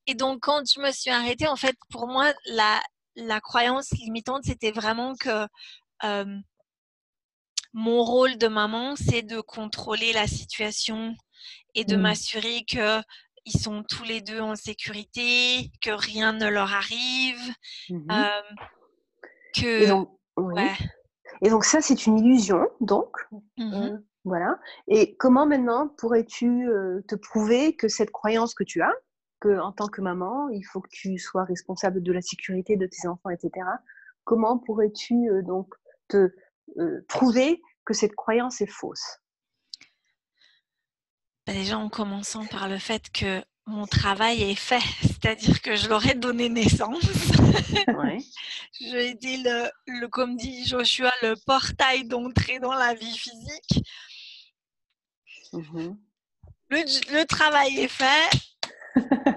[0.08, 2.82] et donc, quand je me suis arrêtée, en fait, pour moi, la,
[3.16, 5.46] la croyance limitante, c'était vraiment que
[7.72, 11.14] mon rôle de maman, c'est de contrôler la situation
[11.74, 12.00] et de mmh.
[12.00, 13.00] m'assurer que
[13.44, 17.40] ils sont tous les deux en sécurité, que rien ne leur arrive,
[17.90, 18.08] mmh
[19.54, 20.06] que
[21.44, 23.16] et donc, ça, c'est une illusion, donc.
[23.58, 24.60] Mmh voilà.
[24.86, 26.68] Et comment maintenant pourrais-tu
[27.08, 28.94] te prouver que cette croyance que tu as,
[29.48, 33.06] en tant que maman, il faut que tu sois responsable de la sécurité de tes
[33.06, 33.66] enfants, etc.
[34.24, 35.74] Comment pourrais-tu euh, donc
[36.08, 36.30] te
[36.78, 39.18] euh, prouver que cette croyance est fausse?
[41.46, 45.88] Bah, Déjà en commençant par le fait que mon travail est fait, c'est-à-dire que je
[45.88, 47.02] leur ai donné naissance.
[47.96, 48.18] Ouais.
[48.80, 53.84] J'ai été le, comme dit Joshua, le portail d'entrée dans la vie physique.
[55.52, 55.94] Mmh
[56.70, 58.30] le, travail est fait.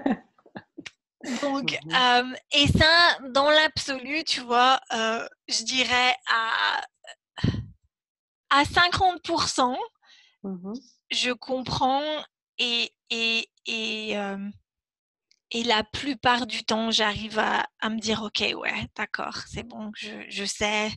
[1.42, 6.84] Donc, mmh euh, et ça, dans l'absolu, tu vois, euh, je dirais à,
[8.50, 9.76] à 50%,
[10.42, 10.72] mmh
[11.10, 12.02] je comprends
[12.58, 14.50] et, et, et, euh,
[15.52, 19.92] et, la plupart du temps, j'arrive à, à, me dire, OK, ouais, d'accord, c'est bon,
[19.94, 20.90] je, je sais.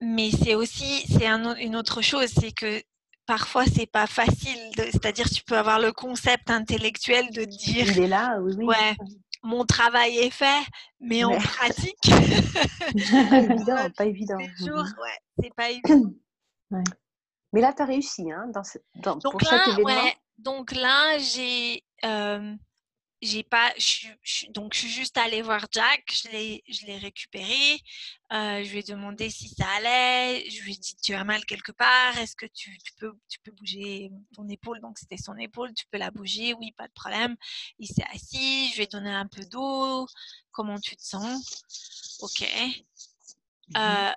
[0.00, 2.82] mais c'est aussi, c'est un, une autre chose, c'est que
[3.28, 4.58] parfois c'est pas facile.
[4.74, 7.86] C'est-à-dire tu peux avoir le concept intellectuel de dire.
[7.92, 8.64] Il est là, oui, oui.
[8.64, 8.96] Ouais,
[9.44, 10.64] mon travail est fait,
[10.98, 11.96] mais, en pratique.
[13.30, 14.38] pas évident, pas évident.
[14.58, 14.94] Jours, mhm.
[15.02, 16.10] ouais, c'est pas évident.
[16.70, 16.84] Ouais.
[17.54, 18.60] Mais là, tu as réussi, hein, dans,
[18.96, 19.86] dans donc pour là, chaque événement.
[19.86, 21.82] Ouais, donc là, j'ai.
[22.04, 22.54] Euh,
[23.20, 27.80] j'ai pas je, donc je suis juste allée voir Jack je l'ai récupéré
[28.32, 31.44] euh, je lui ai demandé si ça allait je lui ai dit tu as mal
[31.44, 34.80] quelque part est-ce que tu, tu, peux tu peux bouger ton épaule?
[34.80, 37.36] Donc c'était son épaule tu peux la bouger oui pas de problème.
[37.78, 40.06] Il s'est assis je lui ai donné un peu d'eau.
[40.50, 41.62] Comment tu te sens?
[42.20, 42.46] Ok.
[43.68, 44.12] Mmh euh,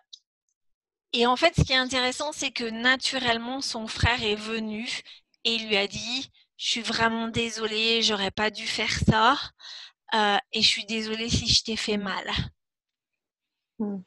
[1.13, 4.87] et en fait ce qui est intéressant c'est que naturellement son frère est venu
[5.43, 6.31] et il lui a dit
[6.62, 9.36] je suis vraiment désolée, j'aurais pas dû faire ça.
[10.54, 12.30] et je suis désolée si je t'ai fait mal.
[13.80, 13.97] Mmh.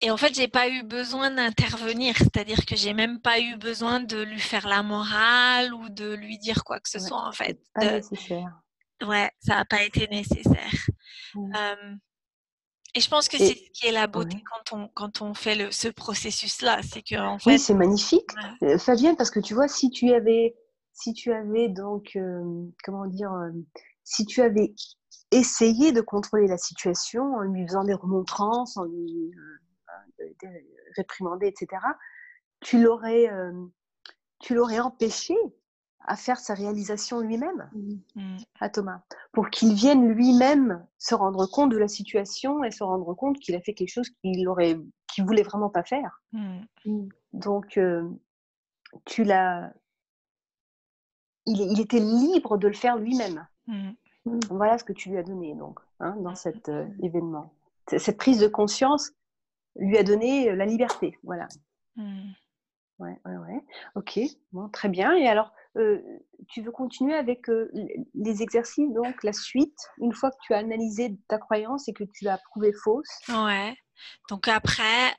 [0.00, 4.00] Et en fait, j'ai pas eu besoin d'intervenir, c'est-à-dire que j'ai même pas eu besoin
[4.00, 7.60] de lui faire la morale ou de lui dire quoi que ce soit en fait.
[7.74, 8.48] Pas nécessaire.
[9.02, 10.72] Ouais, ça n'a pas été nécessaire.
[11.34, 11.98] Mmh.
[12.94, 15.56] et je pense que c'est ce qui est la beauté quand, on, quand on fait
[15.56, 17.50] le, ce processus-là, c'est que en fait.
[17.50, 18.30] Oui, c'est magnifique,
[18.62, 18.78] ouais.
[18.78, 20.54] Fabienne, parce que tu vois, si tu avais,
[20.94, 22.18] si tu avais donc,
[22.82, 23.32] comment dire,
[24.02, 24.74] si tu avais
[25.30, 29.32] essayé de contrôler la situation en lui faisant des remontrances, en lui
[30.96, 31.82] réprimandé, etc.,
[32.60, 33.52] tu l'aurais, euh,
[34.40, 35.36] tu l'aurais empêché
[36.06, 37.70] à faire sa réalisation lui-même
[38.14, 38.36] mmh.
[38.60, 39.02] à Thomas,
[39.32, 43.54] pour qu'il vienne lui-même se rendre compte de la situation et se rendre compte qu'il
[43.54, 44.78] a fait quelque chose qu'il aurait,
[45.08, 46.22] qu'il voulait vraiment pas faire.
[46.32, 46.60] Mmh.
[46.84, 47.08] Mmh.
[47.32, 48.06] Donc, euh,
[49.06, 49.72] tu l'as,
[51.46, 53.46] il, il, était libre de le faire lui-même.
[54.50, 57.52] Voilà ce que tu lui as donné donc hein, dans cet euh, événement.
[57.86, 59.12] Cette prise de conscience
[59.76, 61.18] lui a donné euh, la liberté.
[61.22, 61.48] Voilà.
[61.96, 62.32] Mmh.
[63.00, 63.60] Ouais, ouais, ouais.
[63.96, 64.20] Ok,
[64.52, 65.14] bon, très bien.
[65.14, 66.00] Et alors, euh,
[66.48, 67.68] tu veux continuer avec euh,
[68.14, 72.04] les exercices, donc la suite, une fois que tu as analysé ta croyance et que
[72.04, 73.18] tu l'as prouvée fausse?
[73.28, 73.76] Ouais.
[74.30, 75.12] Donc après,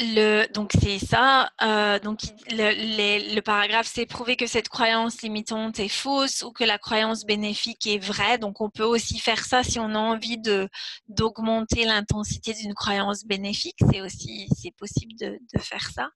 [0.00, 1.50] le, donc c'est ça.
[1.62, 6.64] Euh, donc le, le paragraphe, c'est prouver que cette croyance limitante est fausse ou que
[6.64, 8.38] la croyance bénéfique est vraie.
[8.38, 10.68] Donc on peut aussi faire ça si on a envie de
[11.08, 13.78] d'augmenter l'intensité d'une croyance bénéfique.
[13.90, 16.08] C'est aussi c'est possible de, de, faire ça.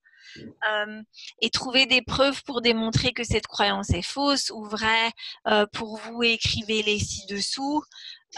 [0.71, 1.03] Euh,
[1.41, 5.11] et trouver des preuves pour démontrer que cette croyance est fausse ou vraie.
[5.47, 7.83] Euh, pour vous, écrivez les ci-dessous.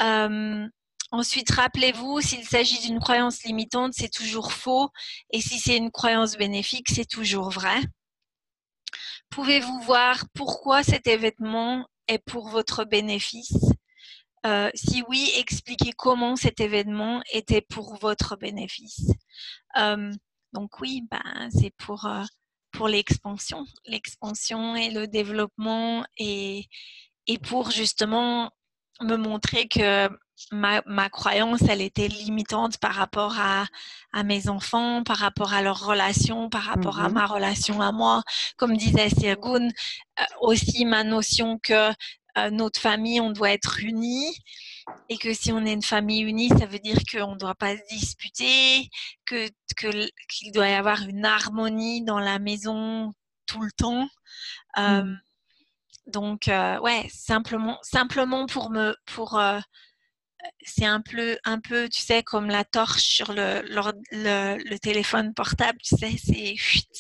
[0.01, 0.67] Euh,
[1.13, 4.91] Ensuite, rappelez-vous, s'il s'agit d'une croyance limitante, c'est toujours faux.
[5.31, 7.81] Et si c'est une croyance bénéfique, c'est toujours vrai.
[9.31, 13.57] Pouvez-vous voir pourquoi cet événement est pour votre bénéfice?
[14.47, 19.11] Euh, Si oui, expliquez comment cet événement était pour votre bénéfice.
[19.77, 20.13] Euh,
[20.53, 22.23] donc oui, ben, c'est pour, euh,
[22.73, 23.65] pour l'expansion.
[23.85, 26.69] L'expansion et le développement et,
[27.27, 28.51] et pour justement
[29.01, 30.09] me montrer que
[30.53, 33.67] ma, ma, croyance, elle était limitante par rapport à,
[34.13, 37.93] à, mes enfants, par rapport à leur relation, par rapport à mmh ma relation à
[37.93, 38.23] moi.
[38.57, 41.91] Comme disait Sirgun, euh, aussi ma notion que
[42.39, 44.37] euh, notre famille, on doit être unis
[45.09, 47.77] et que si on est une famille unie, ça veut dire qu'on ne doit pas
[47.77, 48.89] se disputer,
[49.25, 49.49] que
[50.29, 53.13] qu'il doit y avoir une harmonie dans la maison
[53.47, 54.09] tout le temps.
[54.79, 55.21] Euh, mmh.
[56.07, 59.61] Donc, euh, ouais, simplement, simplement pour me, pour, euh,
[60.63, 65.35] c'est un peu, un peu, tu sais, comme la torche sur le, le, le, téléphone
[65.35, 66.55] portable, tu sais, c'est,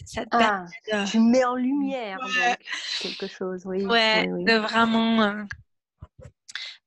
[0.05, 1.11] ça te ah, de...
[1.11, 2.49] Tu mets en lumière ouais.
[2.51, 2.59] donc,
[3.01, 3.85] quelque chose, oui.
[3.85, 4.45] Ouais, oui, oui.
[4.45, 5.43] de vraiment euh,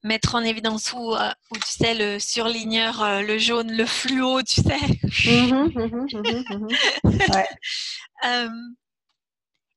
[0.04, 4.78] mettre en évidence où, où, tu sais, le surligneur, le jaune, le fluo, tu sais.
[5.26, 6.08] Mmh mmh
[6.50, 6.68] mmh
[7.34, 8.48] ouais.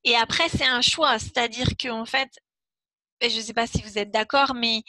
[0.05, 2.31] Et après, c'est un choix, c'est-à-dire qu'en fait,
[3.21, 4.83] je ne sais pas si vous êtes d'accord, mais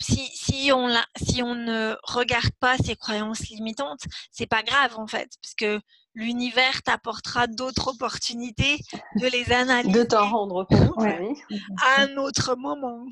[0.00, 4.98] si, si, on la, si on ne regarde pas ces croyances limitantes, c'est pas grave
[4.98, 5.80] en fait, parce que
[6.14, 8.78] l'univers t'apportera d'autres opportunités
[9.20, 9.92] de les analyser.
[9.98, 11.34] De t'en rendre compte, ouais.
[11.82, 13.04] À un autre moment.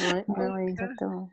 [0.00, 1.30] Oui, ouais, exactement.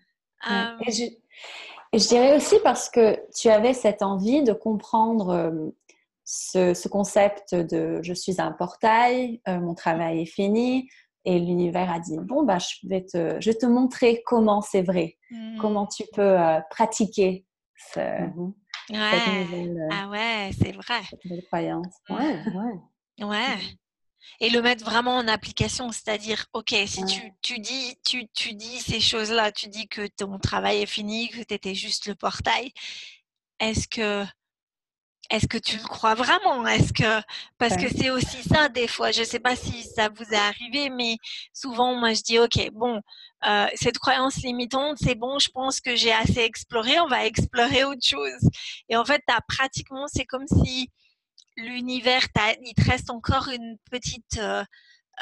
[0.50, 0.78] Euh...
[0.88, 5.70] Et, je, et, je, dirais aussi parce que tu avais cette envie de comprendre euh,
[6.26, 10.90] ce, ce, concept de je suis un portail, euh, mon travail est fini.
[11.26, 14.82] Et l'univers a dit bon bah je vais te, je vais te montrer comment c'est
[14.82, 15.58] vrai, mmh.
[15.58, 17.46] comment tu peux euh, pratiquer
[17.94, 18.54] ce, mmh.
[18.92, 19.12] ouais.
[19.12, 21.96] cette nouvelle, euh, ah ouais c'est vrai cette nouvelle croyance.
[22.10, 22.40] Ouais
[23.20, 23.58] ouais ouais.
[24.40, 27.06] Et le mettre vraiment en application, c'est-à-dire, ok, si ouais.
[27.06, 31.30] tu, tu, dis, tu, tu dis ces choses-là, tu dis que ton travail est fini,
[31.30, 32.72] que tu étais juste le portail,
[33.60, 34.26] est-ce que
[35.30, 36.66] est-ce que tu le crois vraiment?
[36.68, 37.22] Est-ce que
[37.58, 39.12] parce que c'est aussi ça des fois.
[39.12, 41.18] Je ne sais pas si ça vous est arrivé, mais
[41.54, 43.02] souvent moi je dis ok bon
[43.48, 47.84] euh, cette croyance limitante c'est bon, je pense que j'ai assez exploré, on va explorer
[47.84, 48.50] autre chose.
[48.90, 50.90] Et en fait, as pratiquement c'est comme si
[51.58, 52.28] l'univers
[52.64, 54.64] il te reste encore une petite euh,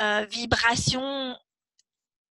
[0.01, 1.35] euh, vibration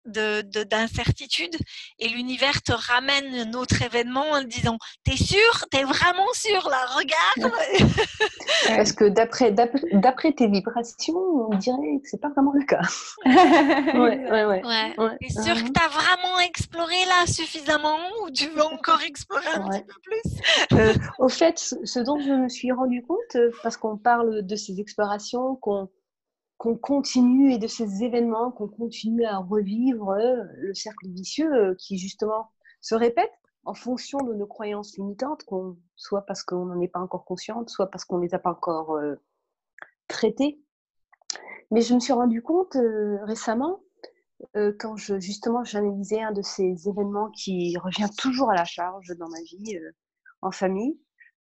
[0.07, 1.57] d'incertitude de,
[1.99, 5.65] et l'univers te ramène un autre événement en disant T'es sûr?
[5.71, 6.85] T'es vraiment sûr là?
[6.95, 7.53] Regarde
[8.67, 11.15] Parce que d'après tes vibrations,
[11.49, 12.81] on dirait que c'est pas vraiment le cas.
[13.25, 13.95] ouais,
[14.31, 14.65] ouais, ouais.
[14.65, 14.93] ouais.
[14.97, 15.17] ouais.
[15.21, 15.63] T'es sûr uh -huh.
[15.67, 20.77] que t'as vraiment exploré là suffisamment ou tu veux encore explorer un petit peu plus?
[20.77, 21.57] Euh, Au fait,
[21.93, 25.89] ce dont je me suis rendu compte, euh, parce qu'on parle de ces explorations, qu'on
[26.57, 30.15] qu'on continue et de ces événements qu'on continue à revivre
[30.55, 33.31] le cercle vicieux qui justement se répète
[33.63, 35.43] en fonction de nos croyances limitantes,
[35.95, 38.51] soit parce qu'on n'en est pas encore consciente, soit parce qu'on ne les a pas
[38.51, 38.97] encore
[40.07, 40.61] traitées.
[41.69, 42.77] Mais je me suis rendu compte
[43.23, 43.81] récemment
[44.79, 49.27] quand je, justement j'analysais un de ces événements qui revient toujours à la charge dans
[49.29, 49.77] ma vie
[50.41, 50.97] en famille,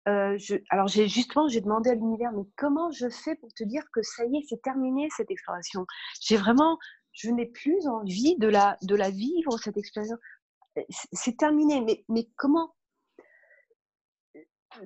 [0.07, 4.03] alors j'ai justement j'ai demandé à l'univers mais comment je fais pour te dire que
[4.03, 5.87] ça y est c'est terminé cette exploration?
[6.21, 6.79] J'ai vraiment
[7.13, 10.19] je n'ai plus envie de la de la vivre cette expérience
[11.13, 12.75] c'est terminé mais mais comment?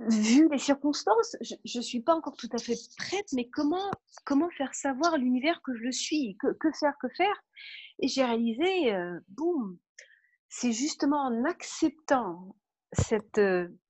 [0.08, 3.90] Vu les circonstances je ne suis pas encore tout à fait prête mais comment
[4.24, 6.36] comment faire savoir à l'univers que je le suis?
[6.40, 7.36] Que, que faire que faire?
[8.00, 8.92] Et j'ai réalisé
[9.28, 9.78] boum!
[10.48, 12.56] C'est justement en acceptant
[12.94, 13.40] cette,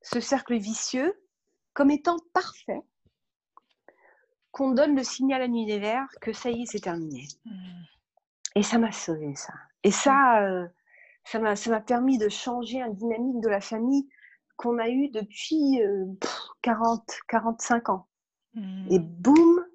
[0.03, 1.15] ce cercle vicieux
[1.75, 2.83] comme étant parfait
[4.53, 7.27] qu'on donne le signal à l'univers que ça y est, c'est terminé.
[7.45, 7.51] Mmh.
[8.55, 9.53] Et ça m'a sauvé, ça.
[9.83, 10.71] Et ça, mmh.
[11.57, 14.09] ça m'a, permis de changer un dynamique de la famille
[14.57, 15.81] qu'on a eu depuis
[16.63, 18.07] 40, 45 ans.
[18.57, 19.07] Et mmh.
[19.19, 19.67] boum,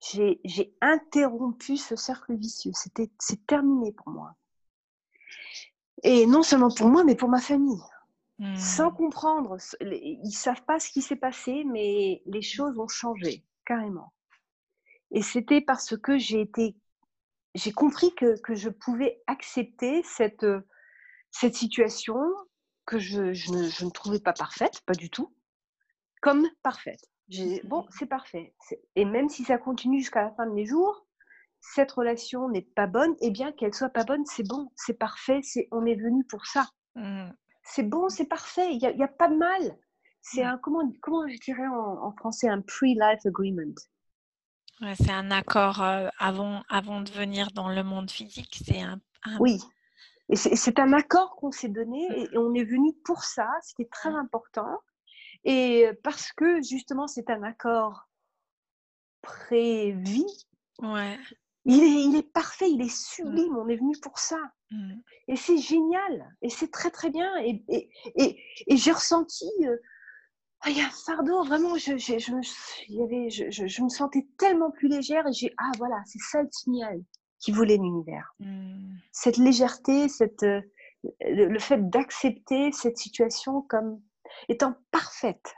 [0.00, 2.70] j'ai, j'ai interrompu ce cercle vicieux.
[2.72, 4.36] C'était, c'est terminé pour moi.
[6.04, 7.82] Et non seulement pour moi, mais pour ma famille
[8.56, 8.96] sans mmh.
[8.96, 9.56] comprendre.
[9.80, 14.12] Ils savent pas ce qui s'est passé, mais les choses ont changé carrément.
[15.10, 16.76] Et c'était parce que j'ai été,
[17.54, 20.46] j'ai compris que, que, je pouvais accepter cette,
[21.30, 22.18] cette situation
[22.86, 25.32] que je, je, ne, je, ne, trouvais pas parfaite, pas du tout,
[26.20, 27.08] comme parfaite.
[27.64, 27.88] Bon, mmh.
[27.90, 28.54] c'est parfait.
[28.96, 31.06] Et même si ça continue jusqu'à la fin de mes jours,
[31.60, 35.40] cette relation n'est pas bonne, et bien qu'elle soit pas bonne, c'est bon, c'est parfait,
[35.42, 36.68] c'est on est venu pour ça.
[36.96, 37.30] Mmh
[37.64, 39.78] c'est bon, c'est parfait, il n'y a, a, pas de mal.
[40.20, 43.74] C'est un, comment, comment je dirais en, français, un pre-life agreement?
[44.80, 48.62] Ouais, c'est un accord euh, avant, avant de venir dans le monde physique.
[48.64, 49.00] C'est un,
[49.38, 49.60] Oui,
[50.30, 53.82] et c'est un accord qu'on s'est donné et, on est venu pour ça, ce qui
[53.82, 54.80] est très important.
[55.44, 58.08] Et parce que justement, c'est un accord
[59.20, 60.22] prévu,
[60.80, 61.18] ouais.
[61.64, 62.88] Il, est, il est parfait, il est mmh.
[62.90, 64.38] sublime, on est venu pour ça.
[64.70, 64.94] Mmh.
[65.28, 67.30] Et c'est génial, et c'est très très bien.
[67.38, 67.90] Et, et,
[68.66, 69.76] et, j'ai ressenti, euh,
[70.66, 72.32] il y a un fardeau, vraiment, je, je, je,
[72.88, 76.42] y avait, je, je, me sentais tellement plus légère, et j'ai, ah voilà, c'est ça
[76.42, 77.00] le signal
[77.38, 78.34] qui voulait l'univers.
[78.40, 78.96] Mmh.
[79.12, 80.60] Cette légèreté, cette, euh,
[81.20, 84.00] le, fait d'accepter cette situation comme
[84.48, 85.54] étant parfaite.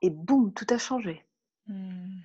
[0.00, 1.24] Et boum, tout a changé.
[1.66, 2.22] Mmh.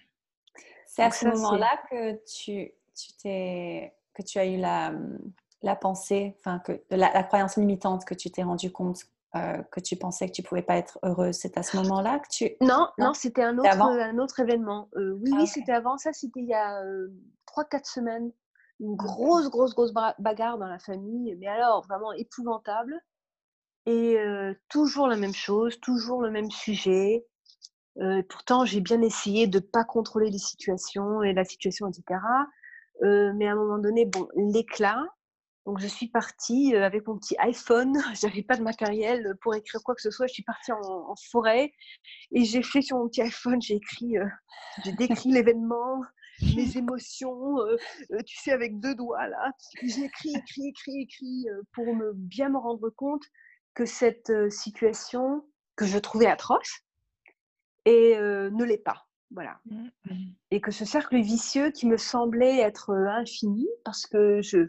[0.97, 4.93] C'est à ce moment-là que tu, tu t'es que tu as eu la,
[5.61, 9.01] la pensée, enfin, que, la, croyance limitante que tu t'es rendu compte
[9.35, 12.27] euh, que tu pensais que tu pouvais pas être heureuse C'est à ce moment-là que
[12.29, 12.49] tu...
[12.61, 14.89] Non, non, c'était un autre, un autre événement.
[14.95, 15.99] Euh, oui, oui, ah, c'était avant.
[15.99, 17.09] Ça, c'était il y a euh,
[17.45, 18.31] 3-4 semaines.
[18.79, 21.35] Une grosse, grosse, grosse bagarre dans la famille.
[21.39, 22.99] Mais alors, vraiment épouvantable.
[23.85, 27.27] Et euh, toujours la même chose, toujours le même sujet.
[28.29, 32.19] Pourtant, j'ai bien essayé de ne pas contrôler les situations et la situation, etc.
[33.03, 35.03] Euh, mais à un moment donné, bon, l'éclat.
[35.65, 37.93] Donc, je suis partie euh, avec mon petit iPhone.
[38.21, 40.27] J'avais pas de matériel pour écrire quoi que ce soit.
[40.27, 41.73] Je suis partie en, forêt
[42.31, 44.25] et j'ai fait sur mon petit iPhone, j'ai écrit, euh,
[44.83, 46.01] j'ai décrit l'événement,
[46.55, 47.55] mes émotions,
[48.25, 49.51] tu sais, avec deux doigts là.
[49.81, 53.23] J'ai écrit, écrit, écrit, écrit pour me, bien me rendre compte
[53.73, 55.43] que cette situation
[55.75, 56.86] que je trouvais atroce
[57.87, 59.07] et ne l'est pas.
[59.31, 59.59] Voilà.
[59.65, 60.15] Mmh, mmh.
[60.51, 64.67] Et que ce cercle vicieux qui me semblait être infini, parce que je,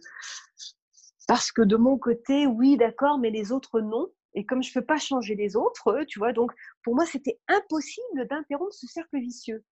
[1.29, 4.09] parce que de mon côté, oui, d'accord, mais les autres non.
[4.35, 6.53] Et comme je ne peux pas changer les autres, tu vois, donc
[6.83, 9.65] pour moi, c'était impossible d'interrompre ce cercle vicieux.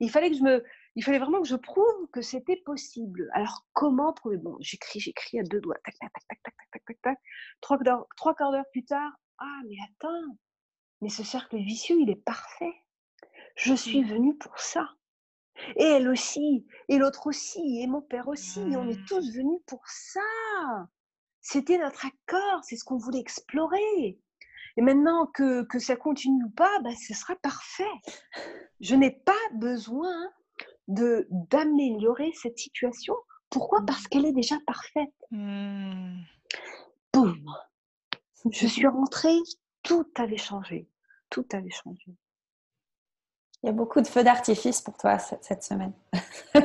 [0.00, 3.28] Il fallait que je me, il fallait vraiment que je prouve que c'était possible.
[3.34, 4.36] Alors comment prouver?
[4.36, 7.18] Bon, j'écris, j'écris à deux doigts, tac, tac, tac, tac, tac, tac, tac, tac,
[7.60, 7.78] Trois,
[8.16, 10.38] trois quarts d'heure plus tard, ah mais attends,
[11.00, 12.72] mais ce cercle vicieux, il est parfait.
[13.54, 14.08] Je suis mmh.
[14.08, 14.88] venue pour ça.
[15.76, 18.60] Et elle aussi, et l'autre aussi, et mon père aussi.
[18.60, 19.04] On est mmh.
[19.06, 20.20] tous venus pour ça.
[21.40, 24.18] C'était notre accord, c'est ce qu'on voulait explorer.
[24.76, 27.84] Et maintenant que, que ça continue pas, bah, ce sera parfait.
[28.80, 30.14] Je n'ai pas besoin
[30.88, 33.14] de d'améliorer cette situation.
[33.50, 33.84] Pourquoi?
[33.86, 34.08] Parce mmh.
[34.08, 35.14] qu'elle est déjà parfaite.
[37.12, 37.46] Boum
[38.50, 39.38] Je suis rentrée,
[39.82, 40.88] tout avait changé.
[41.30, 42.16] Tout avait changé.
[43.64, 45.94] Il y a beaucoup de feux d'artifice pour toi cette, semaine.
[46.12, 46.60] ah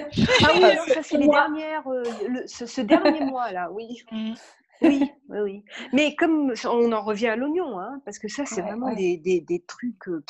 [0.54, 2.04] oui, ça c'est les dernières, euh,
[2.46, 4.04] ce, dernier mois-là, oui.
[4.12, 4.34] Mm.
[4.82, 5.66] Oui, oui, oui.
[5.94, 9.40] Mais comme on en revient à l'oignon, hein, parce que ça, c'est vraiment Des, des,
[9.40, 10.10] des, trucs.
[10.10, 10.26] Euh,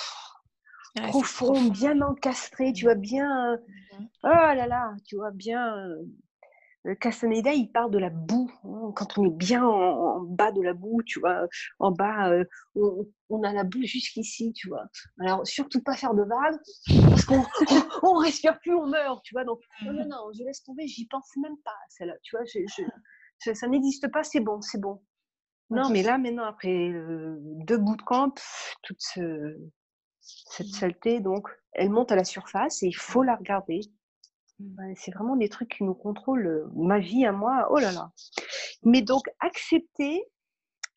[1.07, 3.55] profond, bien encastré, tu vois, bien.
[3.55, 4.05] Mmh.
[4.26, 5.76] Oh là là, tu vois, bien.
[7.00, 8.52] Castaneda, il parle de la boue.
[8.64, 11.48] Hein, quand on est bien en, bas de la boue, tu vois,
[11.80, 12.32] en bas,
[12.76, 14.86] on, a la boue jusqu'ici, tu vois.
[15.20, 16.58] Alors, surtout pas faire de vagues,
[17.10, 17.44] parce qu'on
[18.04, 19.44] on, respire plus, on meurt, tu vois.
[19.44, 20.10] Donc, non, non, mmh.
[20.10, 22.46] non, je laisse tomber, j'y pense même pas, celle-là, tu vois.
[22.46, 25.02] Je, ça n'existe pas, c'est bon, c'est bon.
[25.70, 28.34] Non, mais là, maintenant, après deux bouts de camp,
[28.84, 30.72] toute cette mmh.
[30.72, 33.82] saleté, donc, elle monte à la surface et il faut la regarder.
[34.60, 34.93] Mmh.
[34.95, 37.68] c'est vraiment des trucs qui nous contrôlent ma vie à moi.
[37.72, 38.12] Oh là là.
[38.84, 40.24] Mais donc, accepter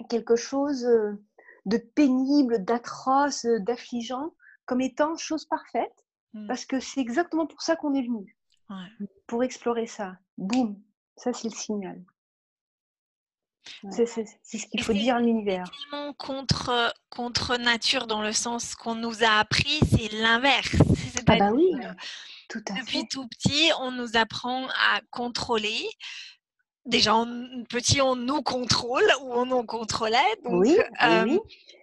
[0.09, 0.83] quelque chose
[1.67, 4.35] de pénible, d'atroce, d'affligeant,
[4.67, 5.95] comme étant chose parfaite,
[6.35, 6.47] mmh.
[6.49, 8.37] parce que c'est exactement pour ça qu'on est venu.
[9.27, 10.17] Pour explorer ça.
[10.39, 10.81] Boum.
[11.17, 12.03] Ça, c'est le signal.
[13.91, 15.71] C'est ce qu'il faut dire à l'univers.
[16.19, 20.77] Contre, contre nature dans le sens qu'on nous a appris, c'est l'inverse.
[21.29, 21.73] Ah bah oui,
[22.53, 25.89] tout à depuis tout petit, on nous apprend à contrôler.
[26.85, 27.13] Déjà,
[27.71, 30.19] petit, on nous contrôle ou on nous contrôlait.
[30.45, 30.77] oui,
[31.27, 31.39] oui.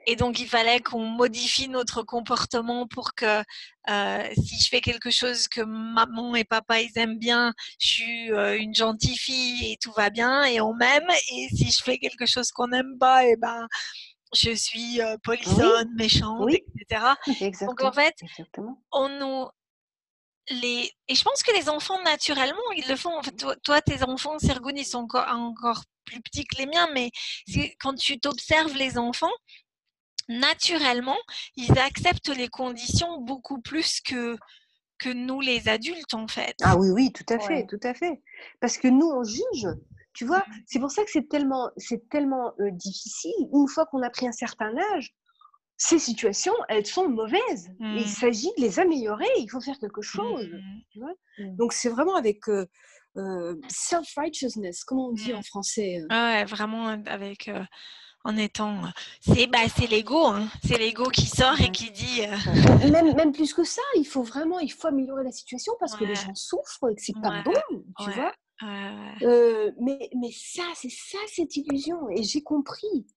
[0.05, 3.43] Et donc, il fallait qu'on modifie notre comportement pour que
[3.89, 8.31] euh, si je fais quelque chose que maman et papa ils aiment bien, je suis
[8.31, 11.07] euh, une gentille fille et tout va bien et on m'aime.
[11.31, 13.67] Et si je fais quelque chose qu'on n'aime pas, et eh ben
[14.35, 17.13] je suis euh, polissonne, méchante, etc.
[17.67, 18.15] Donc en fait,
[18.91, 19.47] on nous
[20.49, 20.91] les...
[21.07, 23.17] Et je pense que les enfants, naturellement, ils le font.
[23.17, 26.89] En fait, toi, tes enfants, Sergoun, ils sont encore, encore plus petits que les miens,
[26.93, 27.11] mais
[27.79, 29.31] quand tu t'observes les enfants,
[30.27, 31.17] naturellement,
[31.55, 34.37] ils acceptent les conditions beaucoup plus que,
[34.99, 36.55] que nous, les adultes, en fait.
[36.63, 38.21] Ah oui, oui, tout à fait, tout à fait.
[38.59, 39.67] Parce que nous, on juge.
[40.13, 43.31] Tu vois, c'est pour ça que c'est tellement, c'est tellement euh, difficile.
[43.53, 45.13] Une fois qu'on a pris un certain âge,
[45.79, 47.71] ces situations, elles sont mauvaises.
[47.79, 48.05] Il mmh.
[48.05, 49.25] s'agit de les améliorer.
[49.39, 50.47] Il faut faire quelque chose.
[50.47, 50.81] Mmh.
[50.91, 51.13] Tu vois
[51.57, 52.67] Donc c'est vraiment avec euh,
[53.17, 57.49] euh, self-righteousness, comment on dit en français Ouais, vraiment avec
[58.25, 58.81] en étant.
[59.21, 59.59] C'est bah,
[59.89, 60.47] l'ego, hein.
[60.63, 62.21] c'est l'ego qui sort et qui dit.
[62.21, 65.95] Euh, même, même plus que ça, il faut vraiment il faut améliorer la situation parce
[65.95, 67.53] que les gens souffrent et que c'est pas bon,
[67.99, 68.33] tu vois.
[69.21, 72.09] Euh, mais, mais ça, c'est ça cette illusion.
[72.09, 73.07] Et j'ai compris.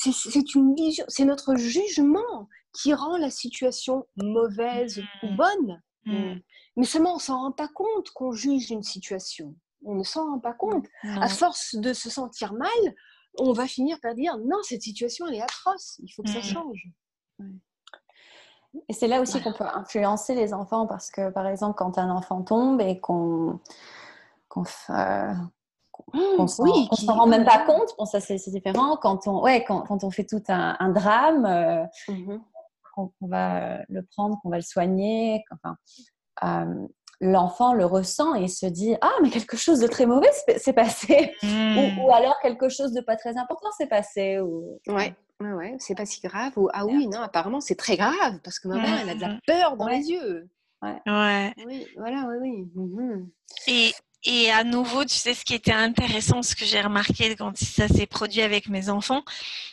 [0.00, 5.36] C'est une illusion, c'est notre jugement qui rend la situation mauvaise ou mmh.
[5.36, 5.82] bonne.
[6.04, 6.34] Mmh.
[6.76, 9.56] Mais seulement, on s'en rend pas compte qu'on juge une situation.
[9.84, 10.86] On ne s'en rend pas compte.
[11.04, 12.94] À force de se sentir mal,
[13.38, 16.42] on va finir par dire non, cette situation, elle est atroce, il faut que ça
[16.42, 16.88] change.
[18.88, 22.10] Et c'est là aussi qu'on peut influencer les enfants parce que, par exemple, quand un
[22.10, 23.60] enfant tombe et qu'on
[24.48, 25.34] qu'on euh,
[26.12, 28.96] mmh, s'en rend même pas compte, bon, ça c'est différent.
[28.96, 32.38] Quand on, ouais, quand, quand on fait tout un, drame, euh, mmh
[32.94, 35.76] qu'on va le prendre, qu'on va le soigner, enfin,
[36.42, 36.86] euh,
[37.20, 41.34] l'enfant le ressent et se dit ah mais quelque chose de très mauvais s'est passé.
[41.42, 41.98] Hmm.
[41.98, 45.96] ou, alors quelque chose de pas très important s'est passé ou ouais ouais, ouais c'est
[45.96, 49.10] pas si grave ou ah oui non apparemment c'est très grave parce que maman elle
[49.10, 50.48] a de la peur dans les yeux.
[50.80, 51.52] Ouais, ouais.
[51.66, 52.70] oui voilà oui oui.
[52.76, 53.28] Mhm.
[53.66, 53.90] et
[54.30, 57.88] et à nouveau, tu sais, ce qui était intéressant, ce que j'ai remarqué quand ça
[57.88, 59.22] s'est produit avec mes enfants,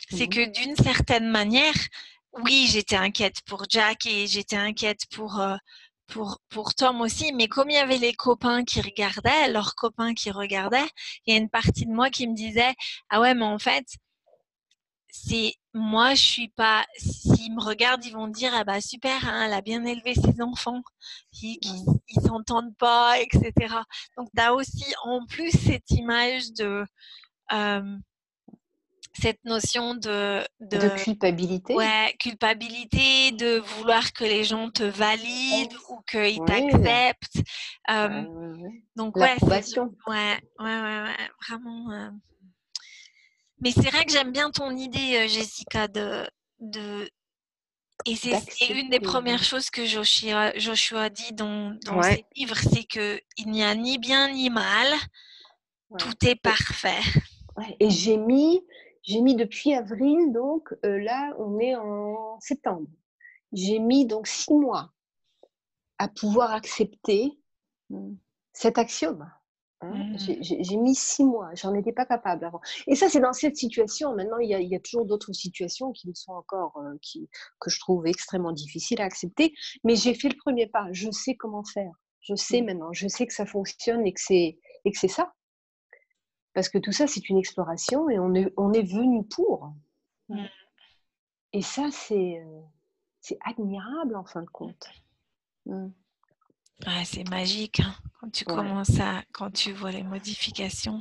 [0.08, 0.28] c'est mhm.
[0.30, 1.74] que d'une certaine manière,
[2.42, 5.56] oui, j'étais inquiète pour Jack et j'étais inquiète pour, euh,
[6.06, 10.14] pour, pour Tom aussi, mais comme il y avait les copains qui regardaient, leurs copains
[10.14, 10.88] qui regardaient,
[11.26, 12.74] il y a une partie de moi qui me disait
[13.10, 13.84] Ah ouais, mais en fait,
[15.24, 16.84] c'est moi, je suis pas.
[16.96, 20.40] S'ils me regardent, ils vont dire Ah bah super, hein, elle a bien élevé ses
[20.40, 20.82] enfants,
[21.42, 23.74] ils, ils s'entendent pas, etc.
[24.16, 26.84] Donc, tu as aussi en plus cette image de.
[27.52, 27.96] Euh,
[29.18, 31.74] cette notion de, de, culpabilité?
[31.74, 37.38] Ouais, culpabilité, de vouloir que les gens te valident ou qu'ils t'acceptent.
[38.94, 41.90] Donc, ouais, ouais, ouais, ouais, vraiment.
[41.92, 42.10] Euh.
[43.60, 46.28] Mais c'est vrai que j'aime bien ton idée, euh, Jessica, de.
[46.60, 47.10] de...
[48.04, 52.84] Et c'est une des premières choses que Joshua, Joshua dit dans, dans ses livres, c'est
[52.84, 54.86] qu'il n'y a ni bien ni mal,
[55.98, 57.00] tout est parfait.
[57.80, 58.62] Et j'ai mis
[59.06, 62.88] j'ai mis depuis avril, donc euh, là, on est en septembre.
[63.52, 64.90] J'ai mis donc six mois
[65.98, 67.38] à pouvoir accepter
[67.88, 68.14] mmh,
[68.52, 69.30] cet axiome.
[69.82, 69.92] Hein.
[69.92, 70.16] Mmh.
[70.40, 72.60] J'ai mis six mois, j'en étais pas capable avant.
[72.86, 74.14] Et ça, c'est dans cette situation.
[74.14, 77.28] Maintenant, il y a, toujours d'autres situations qui me sont encore, euh, qui,
[77.60, 79.54] que je trouve extrêmement difficiles à accepter.
[79.84, 80.86] Mais j'ai fait le premier pas.
[80.92, 81.92] Je sais comment faire.
[82.20, 82.66] Je sais mmh.
[82.66, 82.92] maintenant.
[82.92, 85.32] Je sais que ça fonctionne et que c'est ça.
[86.54, 89.74] Parce que tout ça, c'est une exploration et on est, on est venu pour.
[90.30, 90.44] Mmh.
[91.52, 92.42] Et ça, c'est,
[93.20, 94.88] c'est admirable en fin de compte.
[97.04, 101.00] C'est magique hein, quand tu commences à, quand tu vois les modifications.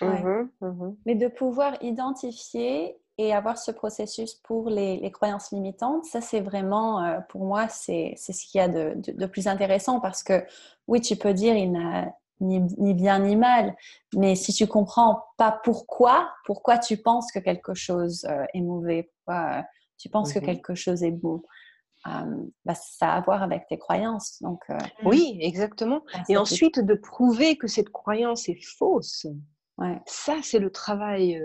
[0.00, 6.20] Mmh mmh Mais de pouvoir identifier et avoir ce processus pour les, croyances limitantes, ça
[6.20, 10.22] c'est vraiment, euh, pour moi, c'est ce qu'il y a de, de, plus intéressant parce
[10.22, 10.44] que
[10.86, 13.74] oui, tu peux dire il n'a ni, ni, bien ni mal,
[14.14, 19.10] mais si tu comprends pas pourquoi, pourquoi tu penses que quelque chose euh, est mauvais,
[19.24, 19.62] pourquoi euh,
[19.98, 21.42] tu penses que mmh quelque chose est bon,
[22.04, 24.40] bah, ça a à voir avec tes croyances.
[24.42, 24.64] Donc,
[25.04, 26.02] oui, exactement.
[26.28, 29.26] Et ensuite, de prouver que cette croyance est fausse.
[29.76, 30.00] Ouais.
[30.06, 31.40] Ça, c'est le travail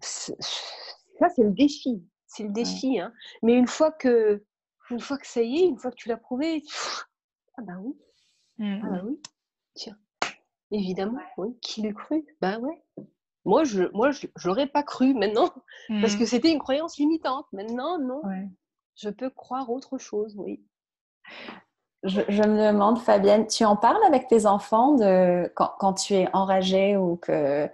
[0.00, 2.02] ça, c'est le défi.
[2.26, 2.98] C'est le défi.
[2.98, 3.12] Hein.
[3.42, 4.44] Mais une fois, que,
[4.90, 6.62] une fois que ça y est, une fois que tu l'as prouvé,
[7.56, 7.94] ah bah oui.
[8.58, 9.06] Mmh, ah bah mmh.
[9.06, 9.20] oui.
[9.74, 9.98] Tiens.
[10.70, 11.56] Évidemment, oui.
[11.60, 12.26] Qui l'eût cru?
[12.40, 12.82] Bah ouais.
[13.46, 15.48] Moi, je moi, je, l'aurais pas cru maintenant
[15.88, 16.18] parce mmh.
[16.18, 17.46] que c'était une croyance limitante.
[17.52, 18.20] Maintenant, non.
[18.96, 20.62] Je peux croire autre chose, oui.
[22.02, 26.28] Je, me demande, Fabienne, tu en parles avec tes enfants de quand, quand tu es
[26.32, 27.68] enragée ou que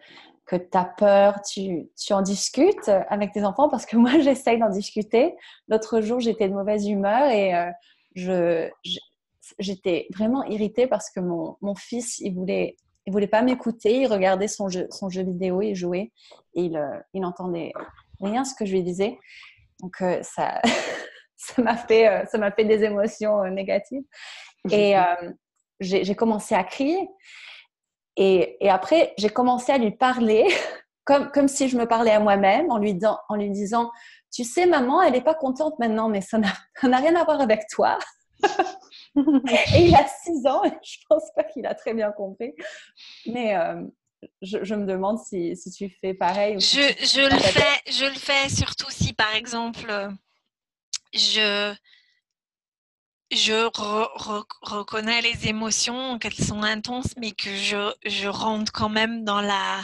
[0.45, 3.68] que tu as peur, tu, tu, en discutes avec tes enfants?
[3.68, 5.35] Parce que moi, j'essaye d'en discuter.
[5.68, 7.70] L'autre jour, j'étais de mauvaise humeur et euh,
[8.14, 8.68] je,
[9.59, 12.77] j'étais vraiment irritée parce que mon, mon, fils, il voulait,
[13.07, 16.13] il voulait pas m'écouter, il regardait son jeu, son jeu vidéo, il jouait
[16.55, 17.73] et il, euh, il n'entendait
[18.21, 19.19] rien ce que je lui disais.
[19.81, 20.61] Donc, euh, ça,
[21.37, 24.05] ça m'a fait, ça m'a fait des émotions négatives.
[24.71, 24.95] Et
[25.81, 27.09] j'ai commencé à crier.
[28.17, 30.47] Et, et après, j'ai commencé à lui parler
[31.05, 32.99] comme, comme si je me parlais à moi-même en lui,
[33.29, 33.91] en lui disant,
[34.33, 37.67] tu sais, maman, elle n'est pas contente maintenant, mais ça n'a rien à voir avec
[37.71, 37.99] toi.
[39.77, 42.55] et il a 6 ans et je pense pas qu'il a très bien compris.
[43.27, 43.83] Mais euh,
[44.41, 46.59] je, je, me demande si, si, tu fais pareil.
[46.59, 49.93] je, je le fais, je le fais surtout si, par exemple,
[51.13, 51.75] je
[53.33, 53.69] je
[54.63, 59.83] reconnais les émotions, qu'elles sont intenses, mais que je, je rentre quand même dans la,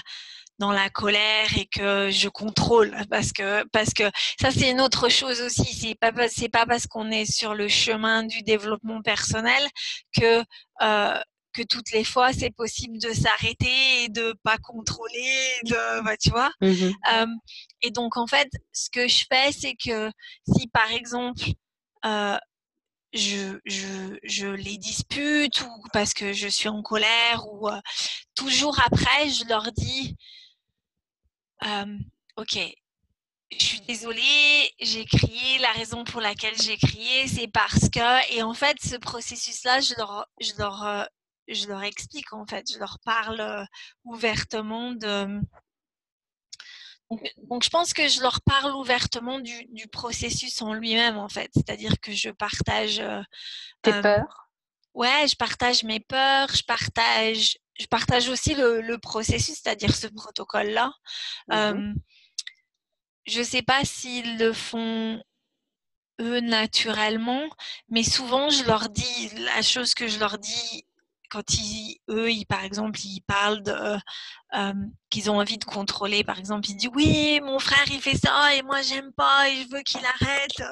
[0.58, 4.04] dans la colère et que je contrôle parce que parce que
[4.40, 5.64] ça c'est une autre chose aussi.
[5.64, 9.62] C'est pas c'est pas parce qu'on est sur le chemin du développement personnel
[10.18, 10.42] que
[10.82, 11.18] euh,
[11.52, 16.30] que toutes les fois c'est possible de s'arrêter et de pas contrôler de bah, tu
[16.30, 16.50] vois.
[16.60, 17.26] Mmh euh,
[17.82, 20.10] et donc en fait ce que je fais c'est que
[20.56, 21.42] si par exemple
[22.04, 22.38] euh,
[23.12, 27.80] je, je, je, les dispute ou parce que je suis en colère ou euh,
[28.34, 30.16] toujours après, je leur dis
[32.36, 32.58] Ok,
[33.50, 38.34] je suis désolée, j'ai crié, la raison pour laquelle j'ai crié, c'est parce que.
[38.34, 41.04] Et en fait, ce processus-là, je leur, je, leur, euh,
[41.48, 43.64] je leur explique, en fait, je leur parle euh,
[44.04, 45.40] ouvertement de
[47.44, 51.50] donc, je pense que je leur parle ouvertement du, du processus en lui-même, en fait.
[51.54, 53.00] C'est-à-dire que je partage.
[53.00, 53.22] Euh,
[53.80, 54.50] Tes euh, peurs?
[54.92, 60.06] Ouais, je partage mes peurs, je partage, je partage aussi le, le processus, c'est-à-dire ce
[60.08, 60.92] protocole-là.
[61.48, 61.94] Mmh euh,
[63.26, 65.22] je ne sais pas s'ils le font
[66.20, 67.46] eux naturellement,
[67.90, 70.86] mais souvent je leur dis la chose que je leur dis
[71.30, 73.98] quand ils, eux, ils, par exemple, ils parlent de,
[74.54, 74.72] euh,
[75.10, 78.54] qu'ils ont envie de contrôler, par exemple, ils disent oui, mon frère il fait ça
[78.54, 80.62] et moi j'aime pas et je veux qu'il arrête.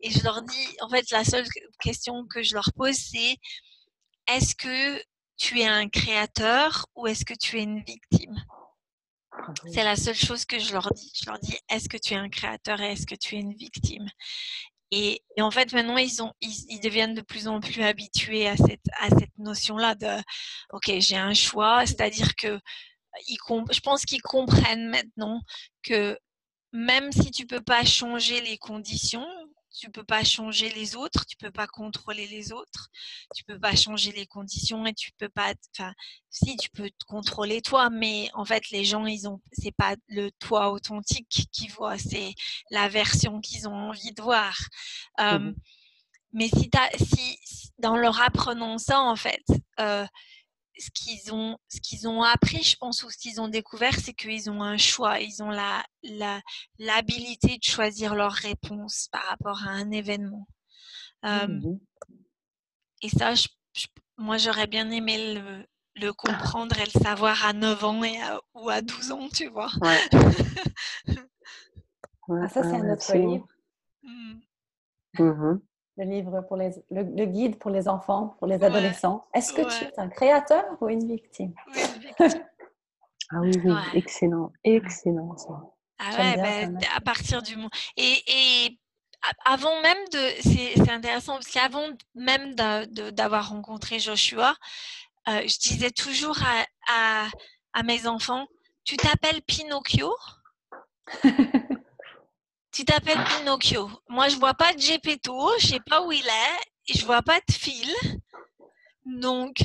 [0.00, 1.46] Et je leur dis, en fait, la seule
[1.80, 3.36] question que je leur pose, c'est
[4.28, 5.02] est-ce que
[5.36, 8.42] tu es un créateur ou est-ce que tu es une victime?
[9.72, 11.12] C'est la seule chose que je leur dis.
[11.20, 13.54] Je leur dis, est-ce que tu es un créateur et est-ce que tu es une
[13.54, 14.08] victime?
[14.90, 18.84] Et, en fait, maintenant, ils, ont, ils, deviennent de plus en plus habitués à cette,
[19.00, 20.22] à cette notion-là de,
[20.74, 22.60] OK, j'ai un choix, c'est-à-dire que
[23.26, 23.38] ils,
[23.70, 25.40] je pense qu'ils comprennent maintenant
[25.82, 26.18] que
[26.72, 29.26] même si tu peux pas changer les conditions,
[29.72, 32.88] tu peux pas changer les autres, tu peux pas contrôler les autres,
[33.34, 35.92] tu peux pas changer les conditions et tu peux pas, enfin,
[36.30, 39.96] si tu peux te contrôler toi, mais en fait les gens ils ont, c'est pas
[40.08, 42.34] le toi authentique qu'ils voient, c'est
[42.70, 44.56] la version qu'ils ont envie de voir.
[45.18, 45.52] Mmh
[46.32, 49.44] mais si, si dans leur apprenant ça en fait,
[49.80, 50.06] euh,
[50.78, 54.14] ce qu'ils ont, ce qu'ils ont appris, je pense, ou ce qu'ils ont découvert, c'est
[54.14, 55.20] qu'ils ont un choix.
[55.20, 55.82] Ils ont la,
[56.78, 60.46] l'habilité de choisir leur réponse par rapport à un événement.
[61.24, 61.78] Mmh
[63.04, 63.34] et ça,
[64.16, 65.66] moi, j'aurais bien aimé le,
[65.96, 68.16] le, comprendre et le savoir à 9 ans et
[68.54, 69.72] ou à 12 ans, tu vois.
[69.82, 69.98] ah,
[72.48, 73.48] ça, c'est un autre livre.
[74.04, 74.40] Mmh.
[75.18, 75.60] Mmh
[75.96, 79.26] le livre pour les, le, guide pour les enfants, pour les adolescents.
[79.34, 81.52] Est-ce que tu es un créateur ou une victime?
[83.34, 85.34] Ah oui, oui, excellent, excellent
[85.98, 87.70] Ah ouais, ben, à partir du moment.
[87.96, 88.78] Et, et
[89.44, 94.54] avant même de, c'est intéressant parce qu'avant même d'avoir rencontré Joshua,
[95.28, 96.38] euh, je disais toujours
[96.88, 97.28] à,
[97.72, 98.46] à, mes enfants,
[98.84, 100.14] tu t'appelles Pinocchio?
[102.72, 103.90] Tu t'appelles Pinocchio.
[104.08, 107.38] Moi, je vois pas de Gepetto, je sais pas où il est, je vois pas
[107.46, 107.94] de fil.
[109.04, 109.58] Donc,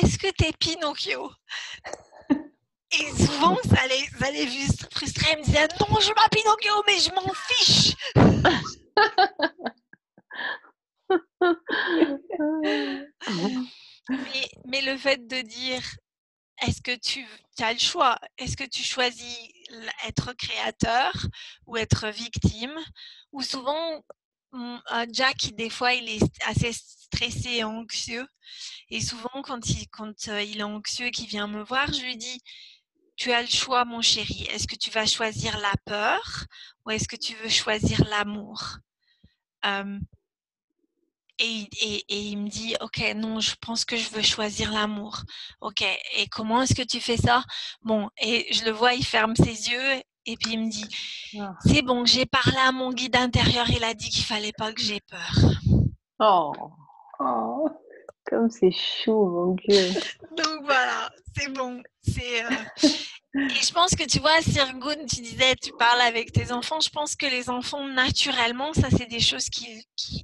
[0.00, 1.30] est-ce que tu es Pinocchio?
[2.30, 4.46] Et souvent, ça les, ça les
[4.90, 5.32] frustrer.
[5.32, 7.94] Ils me disaient Non, je m'appelle Pinocchio, mais je m'en fiche.
[14.08, 15.82] mais, mais, le fait de dire
[16.66, 17.26] est-ce que tu
[17.60, 18.16] as le choix?
[18.38, 19.38] Est-ce que tu choisis
[20.06, 21.12] être créateur
[21.66, 22.74] ou être victime
[23.32, 24.02] Ou souvent,
[25.12, 28.26] Jack, des fois, il est assez stressé et anxieux.
[28.90, 32.02] Et souvent, quand il, quand euh, il est anxieux et qu'il vient me voir, je
[32.02, 32.40] lui dis
[33.16, 34.46] tu as le choix, mon chéri.
[34.50, 36.46] Est-ce que tu vas choisir la peur
[36.84, 38.78] ou est-ce que tu veux choisir l'amour
[41.38, 45.22] et, et, et, il me dit, OK, non, je pense que je veux choisir l'amour.
[45.60, 45.82] OK,
[46.16, 47.44] et comment est-ce que tu fais ça?
[47.82, 50.88] Bon, et je le vois, il ferme ses yeux et puis il me dit,
[51.40, 51.54] ah.
[51.66, 54.80] c'est bon, j'ai parlé à mon guide intérieur, il a dit qu'il fallait pas que
[54.80, 55.34] j'ai peur.
[56.20, 56.52] Oh.
[57.20, 57.68] oh,
[58.24, 60.00] comme c'est chaud, mon Dieu.
[60.36, 61.82] Donc voilà, c'est bon.
[62.02, 62.44] C'est.
[62.44, 62.88] Euh,
[63.34, 66.80] et je pense que tu vois, Sirgun, tu disais, tu parles avec tes enfants.
[66.80, 70.22] Je pense que les enfants, naturellement, ça, c'est des choses qui, qui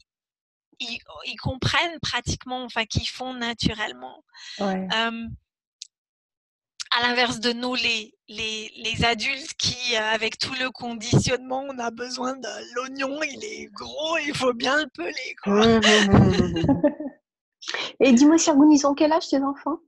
[0.81, 4.25] ils, comprennent pratiquement, enfin, qu'ils font naturellement.
[6.93, 11.91] à l'inverse de nous, les, les, les, adultes qui, avec tout le conditionnement, on a
[11.91, 15.37] besoin de l'oignon, il est gros, il faut bien le peler.
[15.43, 15.67] Quoi.
[15.67, 16.83] Mmh, mmh, mmh,
[18.01, 19.79] et dis-moi, Sirgun, ils ont quel âge tes enfants?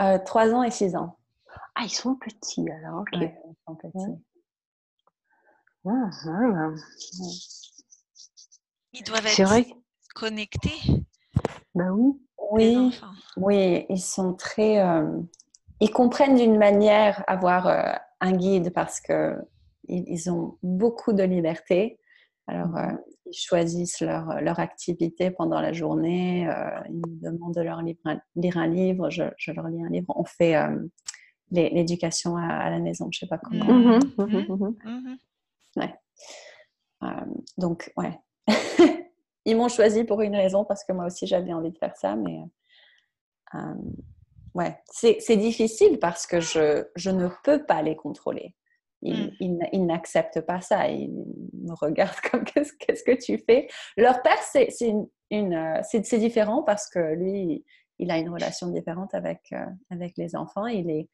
[0.00, 1.18] Euh, 3 ans et 6 ans.
[1.74, 3.08] Ah, ils sont petits alors, ok.
[3.14, 3.32] ils
[3.66, 4.22] sont petits.
[8.92, 9.66] Ils doivent être vrai.
[10.16, 11.04] Connectés.
[11.74, 12.14] Ben oui.
[12.52, 13.00] Oui,
[13.36, 14.80] oui, ils sont très.
[14.80, 15.20] Euh,
[15.80, 19.36] ils comprennent d'une manière avoir euh, un guide parce que
[19.88, 21.98] ils, ont beaucoup de liberté.
[22.46, 22.98] Alors, euh, mhm.
[23.26, 26.48] ils choisissent leur, leur, activité pendant la journée.
[26.88, 29.10] ils me demandent de leur lire un livre.
[29.10, 30.12] Je, je, leur lis un livre.
[30.16, 30.54] On fait
[31.50, 33.08] l'éducation à, la maison.
[33.10, 33.98] Je sais pas comment.
[35.76, 35.94] Ouais.
[37.02, 37.08] Euh,
[37.58, 38.18] donc, ouais.
[39.46, 42.16] Ils m'ont choisi pour une raison parce que moi aussi j'avais envie de faire ça,
[42.16, 42.42] mais
[43.54, 43.74] euh,
[44.54, 48.54] ouais, c'est difficile parce que je, je, ne peux pas les contrôler.
[49.02, 49.66] Ils, mm.
[49.72, 50.88] ils, n'acceptent pas ça.
[50.88, 53.68] Ils me regardent comme qu'est-ce que tu fais?
[53.96, 57.64] Leur père, c'est une, une euh, c'est différent parce que lui,
[57.98, 59.54] il a une relation différente avec,
[59.90, 60.66] avec les enfants.
[60.66, 61.08] Il est,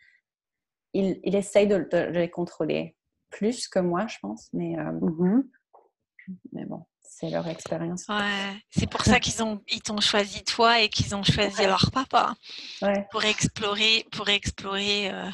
[0.95, 2.97] il, il essaye de, les contrôler
[3.30, 4.49] plus que moi, je pense.
[4.53, 5.43] Mais, euh, mm-hmm.
[6.53, 8.05] Mais bon, c'est leur expérience.
[8.09, 11.91] Ouais, c'est pour ça qu'ils ont ils t'ont choisi toi et qu'ils ont choisi leur
[11.91, 12.35] papa
[13.11, 15.11] pour explorer pour explorer.
[15.11, 15.31] Euh,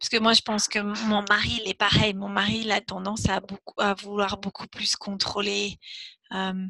[0.00, 2.14] parce que moi, je pense que mon mari, il est pareil.
[2.14, 5.78] Mon mari, il a tendance à, beaucoup, à vouloir beaucoup plus contrôler.
[6.32, 6.66] Euh,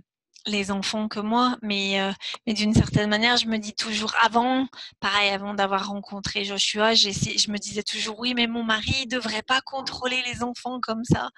[0.47, 2.13] les enfants que moi, mais, euh,
[2.47, 4.67] mais d'une certaine manière, je me dis toujours avant,
[5.01, 9.43] pareil, avant d'avoir rencontré Joshua, je me disais toujours oui, mais mon mari ne devrait
[9.43, 11.31] pas contrôler les enfants comme ça,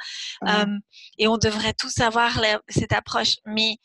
[1.18, 3.36] et on devrait tous avoir cette approche.
[3.46, 3.76] Mais,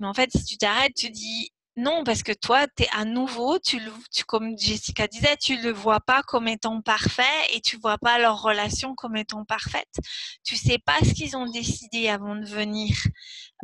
[0.00, 3.04] mais en fait, si tu t'arrêtes, tu dis non, parce que toi, tu es à
[3.04, 7.22] nouveau, tu, tu, comme Jessica disait, tu le vois pas comme étant parfait
[7.54, 9.94] et tu vois pas leur relation comme étant parfaite.
[10.42, 12.96] Tu sais pas ce qu'ils ont décidé avant de venir,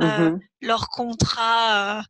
[0.00, 1.98] euh, mmh leur contrat.
[1.98, 2.02] Euh,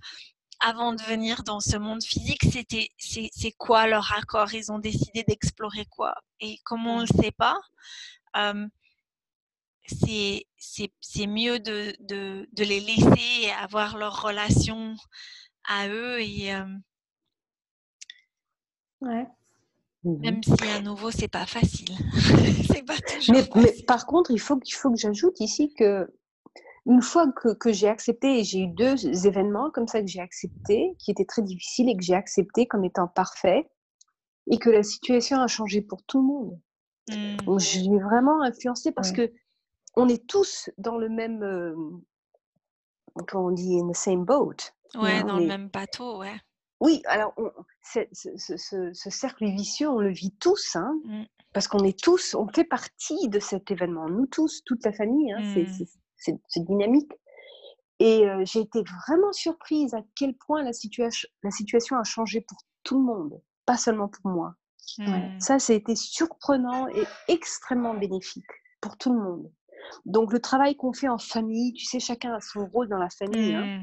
[0.60, 4.54] avant de venir dans ce monde physique, c'était c'est quoi leur accord?
[4.54, 6.14] Ils ont décidé d'explorer quoi?
[6.40, 7.58] Et comme on ne le sait pas,
[8.36, 8.66] euh,
[9.86, 14.96] c'est mieux de, de, de, les laisser avoir leur relation
[15.68, 16.52] à eux et
[19.00, 19.26] ouais.
[20.04, 21.88] Mmh même si à nouveau c'est pas facile.
[22.70, 26.06] c'est pas toujours mais, mais, par contre, il faut, il faut que j'ajoute ici que
[26.86, 30.20] une fois que, que j'ai accepté, et j'ai eu deux événements comme ça que j'ai
[30.20, 33.66] accepté, qui étaient très difficiles et que j'ai accepté comme étant parfaits,
[34.50, 36.60] et que la situation a changé pour tout le monde.
[37.08, 37.36] Mmh.
[37.46, 39.32] Donc, je l'ai vraiment influencé parce que
[39.96, 41.74] on est tous dans le même, euh,
[43.34, 44.56] on dit, in the same boat.
[44.94, 46.36] Ouais, dans le même bateau, ouais.
[46.80, 47.34] Oui, alors
[47.82, 51.22] ce, ce, cercle vicieux, on le vit tous, hein, mmh.
[51.52, 55.32] parce qu'on est tous, on fait partie de cet événement, nous tous, toute la famille,
[55.32, 55.86] hein, mmh.
[56.16, 57.10] c'est dynamique.
[58.00, 62.58] Et j'ai été vraiment surprise à quel point la, situation la situation a changé pour
[62.82, 64.54] tout le monde, pas seulement pour moi.
[64.98, 65.40] Mmh.
[65.40, 68.50] Ça, ça a été surprenant et extrêmement bénéfique
[68.80, 69.50] pour tout le monde.
[70.04, 73.10] Donc le travail qu'on fait en famille, tu sais, chacun a son rôle dans la
[73.10, 73.54] famille.
[73.54, 73.82] Hein.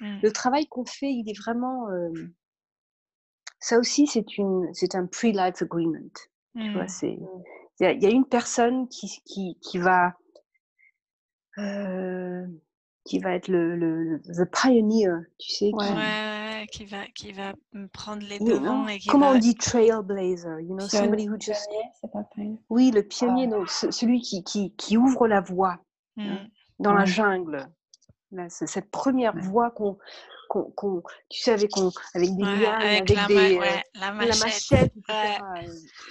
[0.00, 0.06] Mmh.
[0.06, 0.20] Mmh.
[0.22, 1.86] Le travail qu'on fait, il est vraiment...
[3.58, 5.98] ça aussi, c'est, une, c'est un pre-life agreement.
[6.56, 7.18] Tu vois, c'est,
[7.80, 10.14] il y, a une personne qui, qui, qui va...
[13.04, 15.86] qui va être le, le, le pioneer, tu sais, qui
[16.84, 17.54] va, qui va
[17.92, 18.86] prendre les devants.
[18.88, 21.68] Et Comment on dit trailblazer you know, somebody who just...
[22.68, 25.78] Oui, le pionnier, donc, celui qui, qui, qui, ouvre la voie
[26.16, 26.48] hein, mmh.
[26.78, 27.68] dans la jungle.
[28.32, 29.98] Là, cette première voie qu'on,
[31.28, 31.72] tu sais, avec,
[32.14, 33.58] avec des lianes, avec, avec des,
[33.94, 34.92] la, euh, machette.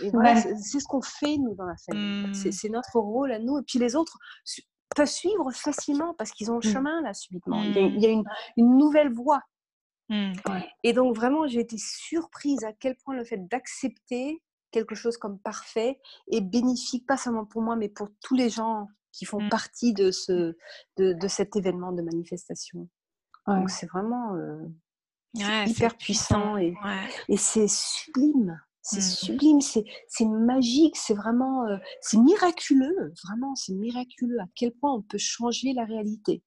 [0.01, 2.27] Et voilà, c'est ce qu'on fait, nous, dans la famille.
[2.27, 2.51] Mmh.
[2.51, 3.59] C'est notre rôle à nous.
[3.59, 4.17] Et puis les autres
[4.95, 7.63] peuvent suivre facilement parce qu'ils ont le chemin, là, subitement.
[7.63, 8.23] Il y a, il y a une,
[8.57, 9.41] une, nouvelle voie
[10.09, 10.33] Mmh.
[10.83, 14.41] Et donc vraiment, j'ai été surprise à quel point le fait d'accepter
[14.71, 15.99] quelque chose comme parfait
[16.31, 19.49] est bénéfique, pas seulement pour moi, mais pour tous les gens qui font mmh.
[19.49, 20.55] partie de, ce,
[20.97, 22.87] de, de, cet événement de manifestation.
[23.47, 24.63] Donc c'est vraiment euh,
[25.33, 26.75] hyper puissant, et,
[27.29, 28.61] et c'est sublime.
[28.81, 29.01] C'est mmh.
[29.01, 35.01] sublime, c'est magique, c'est vraiment, euh, c'est miraculeux, vraiment, c'est miraculeux à quel point on
[35.01, 36.43] peut changer la réalité.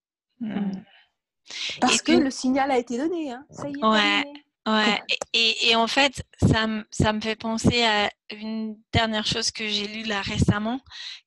[1.81, 3.31] Parce que le signal a été donné.
[3.31, 3.45] Hein.
[3.51, 3.85] Ça y est.
[3.85, 4.23] Ouais.
[4.65, 5.01] Ouais,
[5.33, 9.87] et, et, en fait, ça, ça me fait penser à une dernière chose que j'ai
[9.87, 10.79] lue là récemment,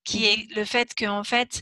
[0.04, 1.60] qui est mmh le fait qu'en fait,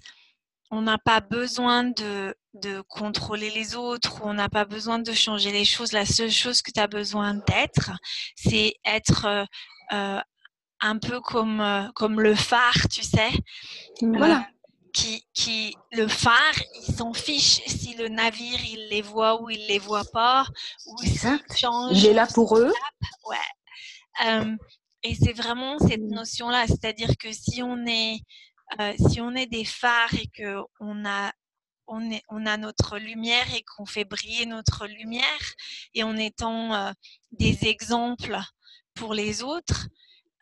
[0.71, 5.51] on n'a pas besoin de, de, contrôler les autres, on n'a pas besoin de changer
[5.51, 5.93] les choses.
[5.93, 7.91] La seule chose que tu as besoin d'être,
[8.37, 9.45] c'est être euh,
[9.93, 10.21] euh,
[10.81, 13.31] un peu comme, euh, comme le phare, tu sais.
[14.01, 14.47] Voilà
[14.95, 19.67] qui, qui, le phare, il s'en fiche si le navire, il les voit ou il
[19.67, 20.47] les voit pas,
[20.87, 21.99] ou s'il change.
[21.99, 22.73] Il est là pour eux.
[23.29, 24.57] Ouais.
[25.03, 28.21] et c'est vraiment cette notion-là, c'est-à-dire que si on est,
[28.81, 31.33] euh, si on est des phares et que on a
[31.87, 35.53] on, est, on a notre lumière et qu'on fait briller notre lumière
[35.93, 36.93] et en étant euh,
[37.33, 38.39] des exemples
[38.95, 39.89] pour les autres,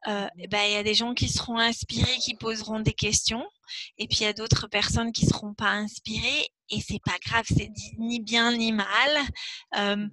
[0.09, 3.45] euh, ben, il y a des gens qui seront inspirés, qui poseront des questions,
[3.99, 7.45] et puis il y a d'autres personnes qui seront pas inspirées, et c'est pas grave,
[7.49, 8.89] c'est ni bien ni mal.
[9.77, 10.11] Euh, mmh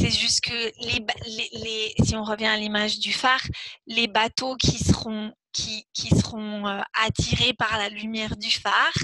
[0.00, 1.04] c'est juste que les,
[1.52, 3.42] les, si on revient à l'image du phare,
[3.86, 8.94] les bateaux qui seront qui, qui seront euh, attirés par la lumière du phare,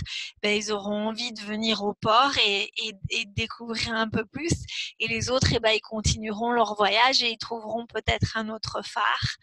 [0.43, 4.53] ben, ils auront envie de venir au port et, et, et découvrir un peu plus.
[5.01, 8.49] Et les autres, et eh ben, ils continueront leur voyage et ils trouveront peut-être un
[8.49, 9.37] autre phare.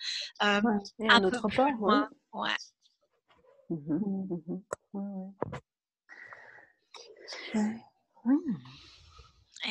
[0.43, 2.09] Euh, un, un, autre port, loin.
[2.31, 2.49] Ouais.
[3.69, 3.75] Mmh
[4.93, 5.09] mmh
[7.53, 7.75] ouais.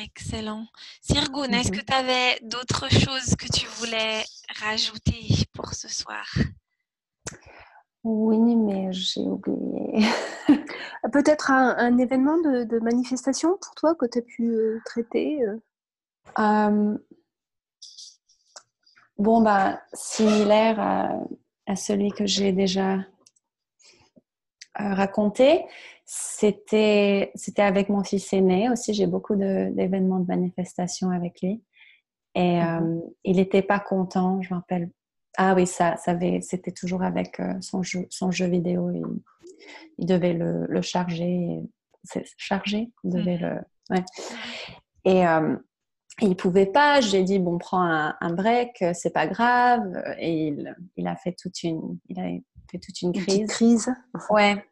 [0.01, 0.65] Excellent.
[1.01, 4.23] Sirgoun, est-ce que tu avais d'autres choses que tu voulais
[4.59, 6.25] rajouter pour ce soir?
[8.03, 10.05] Oui, mais j'ai oublié.
[11.13, 15.39] Peut-être un, événement de, manifestation pour toi que tu as pu euh, traiter
[16.37, 16.97] euh?
[19.17, 20.79] Bon, bah, similaire
[21.67, 23.03] à, celui que j'ai déjà euh,
[24.75, 25.65] raconté.
[26.15, 28.93] C'était, c'était avec mon fils aîné aussi.
[28.93, 31.63] J'ai beaucoup d'événements de, manifestation avec lui.
[32.35, 34.89] Et mmh il n'était pas content, je me rappelle
[35.37, 38.91] ah oui, ça, ça c'était toujours avec euh, son, jeu, son jeu vidéo.
[38.91, 39.03] Il,
[39.97, 41.59] il devait le, le charger.
[42.37, 43.55] Charger Il devait le.
[43.89, 44.03] Ouais.
[45.05, 45.55] Et euh,
[46.21, 47.01] il pouvait pas.
[47.01, 50.03] J'ai dit bon, prends un, un break, c'est pas grave.
[50.19, 52.25] Et il, il, a fait toute une, il a
[52.69, 53.39] fait toute une crise.
[53.39, 53.89] Une crise.
[54.29, 54.63] Ouais.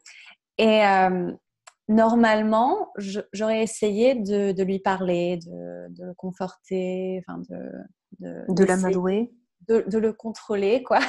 [0.61, 1.31] Et euh,
[1.87, 2.93] normalement,
[3.33, 7.71] j'aurais essayé de, de, lui parler, de, de le conforter, enfin de
[8.19, 9.31] de, de l'amadouer
[9.67, 10.99] de, le contrôler, quoi.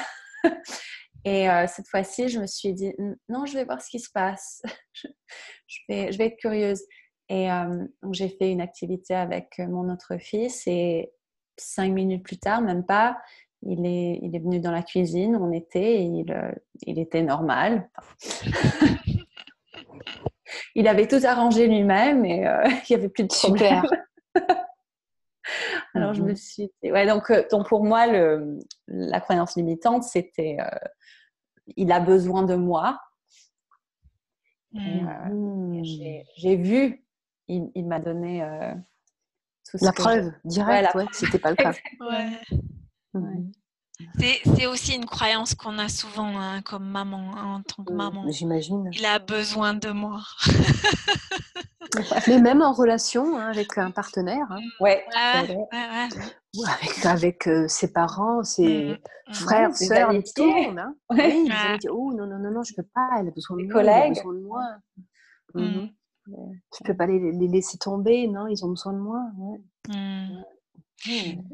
[1.24, 2.92] Et euh, cette fois-ci, je me suis dit,
[3.28, 4.62] non, je vais voir ce qui se passe.
[5.66, 6.82] je, vais, je vais être curieuse.
[7.28, 11.12] Et euh, j'ai fait une activité avec mon autre fils et
[11.56, 13.18] cinq minutes plus tard, même pas,
[13.62, 17.88] il est, il est venu dans la cuisine, on était, et il, il était normal.
[20.74, 22.44] il avait tout arrangé lui-même et
[22.88, 23.82] il n'y avait plus de problème.
[25.94, 30.04] Alors, je me suis dit, ouais, donc, euh, donc pour moi, le, la croyance limitante,
[30.04, 30.88] c'était euh,
[31.76, 33.00] il a besoin de moi.
[34.72, 35.08] Mmh.
[35.08, 37.04] Euh, j'ai vu,
[37.48, 38.42] il, il m'a donné
[39.68, 41.72] tout La preuve directe, ouais, c'était pas le cas.
[42.00, 43.20] ouais.
[44.18, 48.24] C'est aussi une croyance qu'on a souvent hein, comme maman, hein, en tant que maman.
[48.28, 48.88] J'imagine.
[48.92, 50.20] Il a besoin de moi.
[52.28, 54.46] Mais même en relation hein, avec un partenaire.
[54.80, 58.98] Ouais, ouais, ouais, avec, avec euh, ses parents, ses
[59.28, 59.34] mmh.
[59.34, 59.74] frères, mmh.
[59.74, 60.78] sœurs, tout le monde.
[60.78, 60.94] Hein.
[61.10, 63.30] Oui, ils ont dit Oh non, non, non, non, je ne peux pas, elle a
[63.30, 64.62] besoin de moi, elle a besoin de moi.
[65.54, 65.88] Mmh.
[66.26, 69.20] Je ne peux pas les, les, laisser tomber, non, ils ont besoin de moi.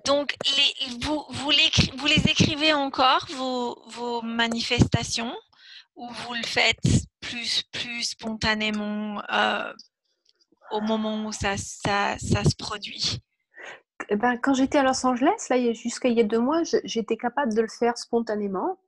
[0.05, 5.35] Donc, les, vous, vous, les, vous, les, écrivez encore, vos, vos, manifestations,
[5.97, 9.73] ou vous le faites plus, plus spontanément euh,
[10.71, 13.21] au moment où ça, ça, ça se produit?
[14.11, 17.17] Eh ben, Quand j'étais à Los Angeles, là, jusqu'à il y a deux mois, j'étais
[17.17, 18.79] capable de le faire spontanément.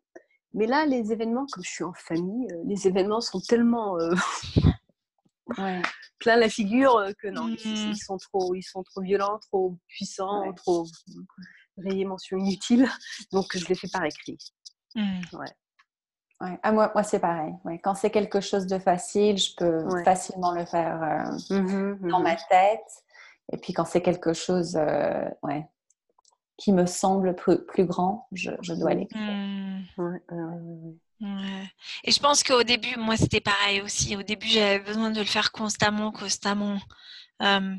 [0.53, 4.15] Mais là, les événements, comme je suis en famille, euh, les événements sont tellement euh,
[6.19, 7.95] plein la figure euh, que non, ils, mmh.
[7.95, 10.87] sont trop, ils sont trop violents, trop puissants, trop
[11.79, 12.89] rayés mention inutile.
[13.33, 14.39] Donc, je les fais par écrit.
[14.95, 15.21] Mmh.
[15.33, 15.47] Ouais.
[16.63, 17.53] Ah, moi, moi c'est pareil.
[17.83, 22.35] Quand c'est quelque chose de facile, je peux facilement le faire euh, mmh dans ma
[22.37, 23.05] tête.
[23.53, 25.69] Et puis quand c'est quelque chose euh, ouais,
[26.57, 29.83] qui me semble plus, plus grand, je, je dois l'écrire.
[31.23, 34.17] Et je pense qu'au début, moi, c'était pareil aussi.
[34.17, 36.79] Au début, j'avais besoin de le faire constamment, constamment.
[37.43, 37.77] Euh,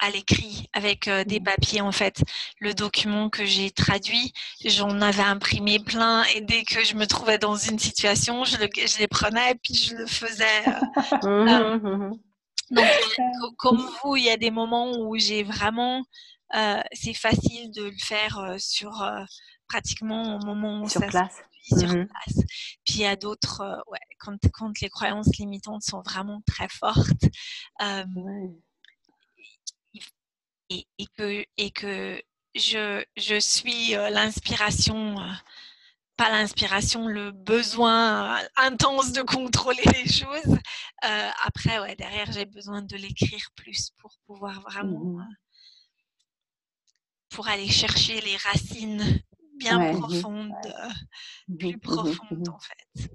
[0.00, 2.22] à l'écrit avec euh, des papiers en fait.
[2.58, 4.32] Le document que j'ai traduit,
[4.64, 8.68] j'en avais imprimé plein et dès que je me trouvais dans une situation, je, le,
[8.74, 10.68] je les prenais et puis je le faisais.
[11.24, 12.10] Euh, euh,
[12.70, 12.86] donc,
[13.58, 16.02] comme vous, il y a des moments où j'ai vraiment,
[16.92, 19.06] c'est facile de le faire sur
[19.68, 21.42] pratiquement au moment où sur ça place.
[21.62, 22.44] Sur place.
[22.84, 27.24] Puis il y a d'autres, ouais, quand, quand les croyances limitantes sont vraiment très fortes
[30.70, 32.22] et, que, et que
[32.54, 35.32] je, je suis euh, l'inspiration, euh,
[36.16, 40.58] pas l'inspiration, le besoin euh, intense de contrôler les choses.
[41.44, 45.28] après, ouais, derrière, j'ai besoin de l'écrire plus pour pouvoir vraiment, mmh
[47.32, 49.22] pour aller chercher les racines
[49.60, 50.52] bien profondes,
[51.48, 53.10] mmh plus mmh profondes en fait.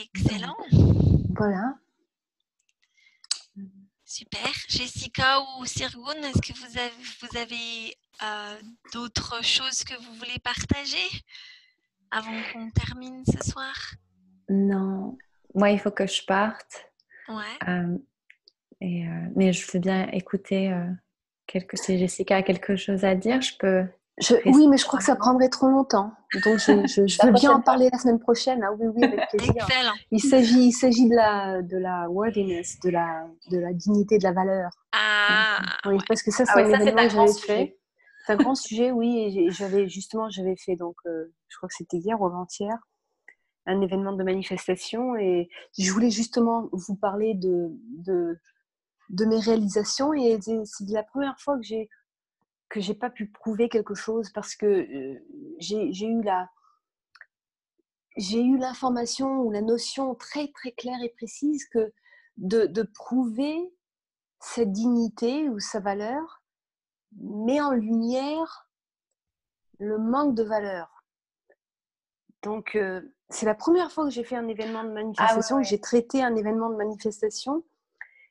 [0.00, 0.56] Excellent.
[1.36, 1.74] Voilà.
[4.04, 4.52] Super.
[4.68, 8.60] Jessica ou Sirgun, est-ce que vous avez, vous avez euh,
[8.92, 11.08] d'autres choses que vous voulez partager
[12.10, 13.74] avant qu'on termine ce soir?
[14.48, 15.18] Non.
[15.54, 16.86] Moi, il faut que je parte.
[17.28, 17.58] Ouais.
[17.68, 17.98] Euh,
[18.80, 20.72] et, euh, mais je veux bien écouter
[21.46, 23.86] quelque, si Jessica a quelque chose à dire, je peux
[24.46, 26.12] oui, mais je crois que ça prendrait trop longtemps.
[26.44, 26.72] Donc, je,
[27.26, 28.62] veux bien en parler la semaine prochaine.
[28.64, 29.54] Ah oui, oui, avec plaisir.
[29.54, 29.92] Excellent.
[30.10, 34.24] Il s'agit, il s'agit de la, de la worthiness, de la, de la dignité, de
[34.24, 34.70] la valeur.
[34.92, 35.58] Ah.
[35.84, 37.76] Oui, parce que ça, c'est ah un grand sujet.
[38.24, 39.38] C'est un grand sujet, oui.
[39.38, 42.76] Et j'avais justement, j'avais fait donc, euh, je crois que c'était hier ou avant-hier,
[43.66, 47.68] un événement de manifestation, et je voulais justement vous parler de,
[47.98, 48.38] de,
[49.10, 50.12] de mes réalisations.
[50.14, 51.88] Et c'est la première fois que j'ai
[52.68, 55.20] que j'ai pas pu prouver quelque chose parce que
[55.58, 56.50] j'ai eu la
[58.16, 61.92] j'ai eu l'information ou la notion très très claire et précise que
[62.38, 63.72] de, de, prouver
[64.40, 66.42] cette dignité ou sa valeur
[67.18, 68.68] met en lumière
[69.78, 71.04] le manque de valeur.
[72.42, 72.78] Donc
[73.28, 76.22] c'est la première fois que j'ai fait un événement de ah manifestation, que j'ai traité
[76.22, 77.64] un événement de manifestation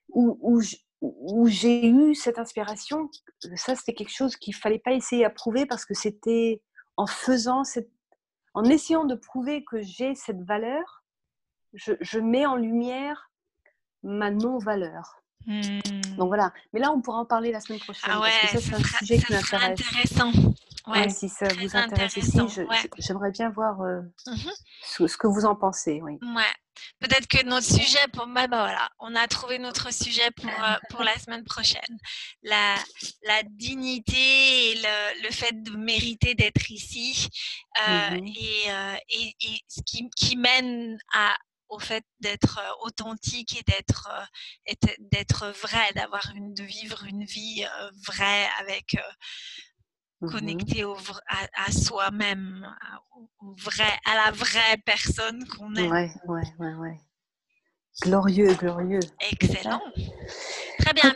[0.09, 0.61] où, où,
[1.01, 3.09] où j'ai eu cette inspiration,
[3.55, 6.61] ça c'était quelque chose qu'il fallait pas essayer à prouver parce que c'était
[6.97, 7.89] en faisant cette,
[8.53, 11.03] en essayant de prouver que j'ai cette valeur,
[11.73, 13.29] je, mets en lumière
[14.03, 15.21] ma non-valeur.
[15.45, 15.79] Hmm.
[16.17, 16.53] Donc voilà.
[16.73, 18.09] Mais là, on pourra en parler la semaine prochaine.
[18.11, 19.81] Ah ouais, parce que ça, c'est un sujet qui m'intéresse.
[19.81, 20.31] intéressant.
[20.87, 22.39] Ouais, si ça vous intéresse aussi,
[22.99, 24.49] j'aimerais bien voir euh, mmh
[24.83, 25.99] ce, que vous en pensez.
[26.01, 26.19] Oui.
[26.21, 26.43] Ouais.
[26.99, 30.75] Peut-être que notre sujet, pour bah, bah, voilà, on a trouvé notre sujet pour, euh,
[30.89, 31.97] pour la semaine prochaine.
[32.43, 32.75] La,
[33.23, 37.27] la dignité et le, le fait de mériter d'être ici
[37.87, 38.69] euh, et,
[39.09, 41.35] et, et, ce qui, qui mène à,
[41.69, 44.09] au fait d'être authentique et d'être
[45.11, 47.65] d'être vrai, d'avoir une de vivre une vie
[48.05, 48.95] vraie avec
[50.31, 50.95] connecté au,
[51.27, 52.67] à, soi-même,
[54.05, 55.87] à la vraie personne qu'on est.
[55.89, 56.97] Ouais, ouais, ouais, ouais.
[58.01, 58.99] Glorieux, glorieux.
[59.31, 59.81] Excellent.
[60.79, 61.13] Très bien.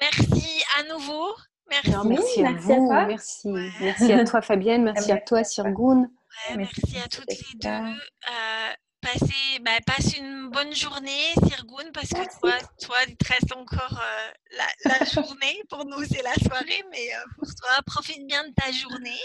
[0.00, 1.34] Merci à nouveau.
[1.68, 2.42] Merci.
[2.42, 2.92] merci, à vous.
[2.92, 3.48] merci.
[3.80, 4.84] Merci à toi, Fabienne.
[4.84, 6.08] Merci à toi, Sirgoun.
[6.56, 7.68] merci, à toutes les deux.
[7.68, 8.72] Euh,
[9.06, 14.00] passez, bah, passe une bonne journée, Sirgoun, parce que toi, toi, il te reste encore
[14.00, 15.62] euh, la, journée.
[15.68, 19.20] Pour nous, c'est la soirée, mais euh, pour toi, profite bien de ta journée.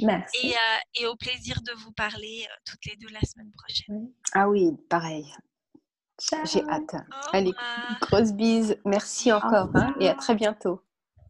[0.00, 0.48] Merci.
[0.48, 4.10] Et, euh, et au plaisir de vous parler toutes les deux la semaine prochaine.
[4.32, 5.26] Ah oui, pareil.
[6.44, 6.96] J'ai hâte.
[7.32, 7.52] Allez,
[8.00, 8.76] grosse bise.
[8.84, 10.82] Merci encore hein, et à très bientôt.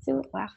[0.06, 0.56] Au revoir.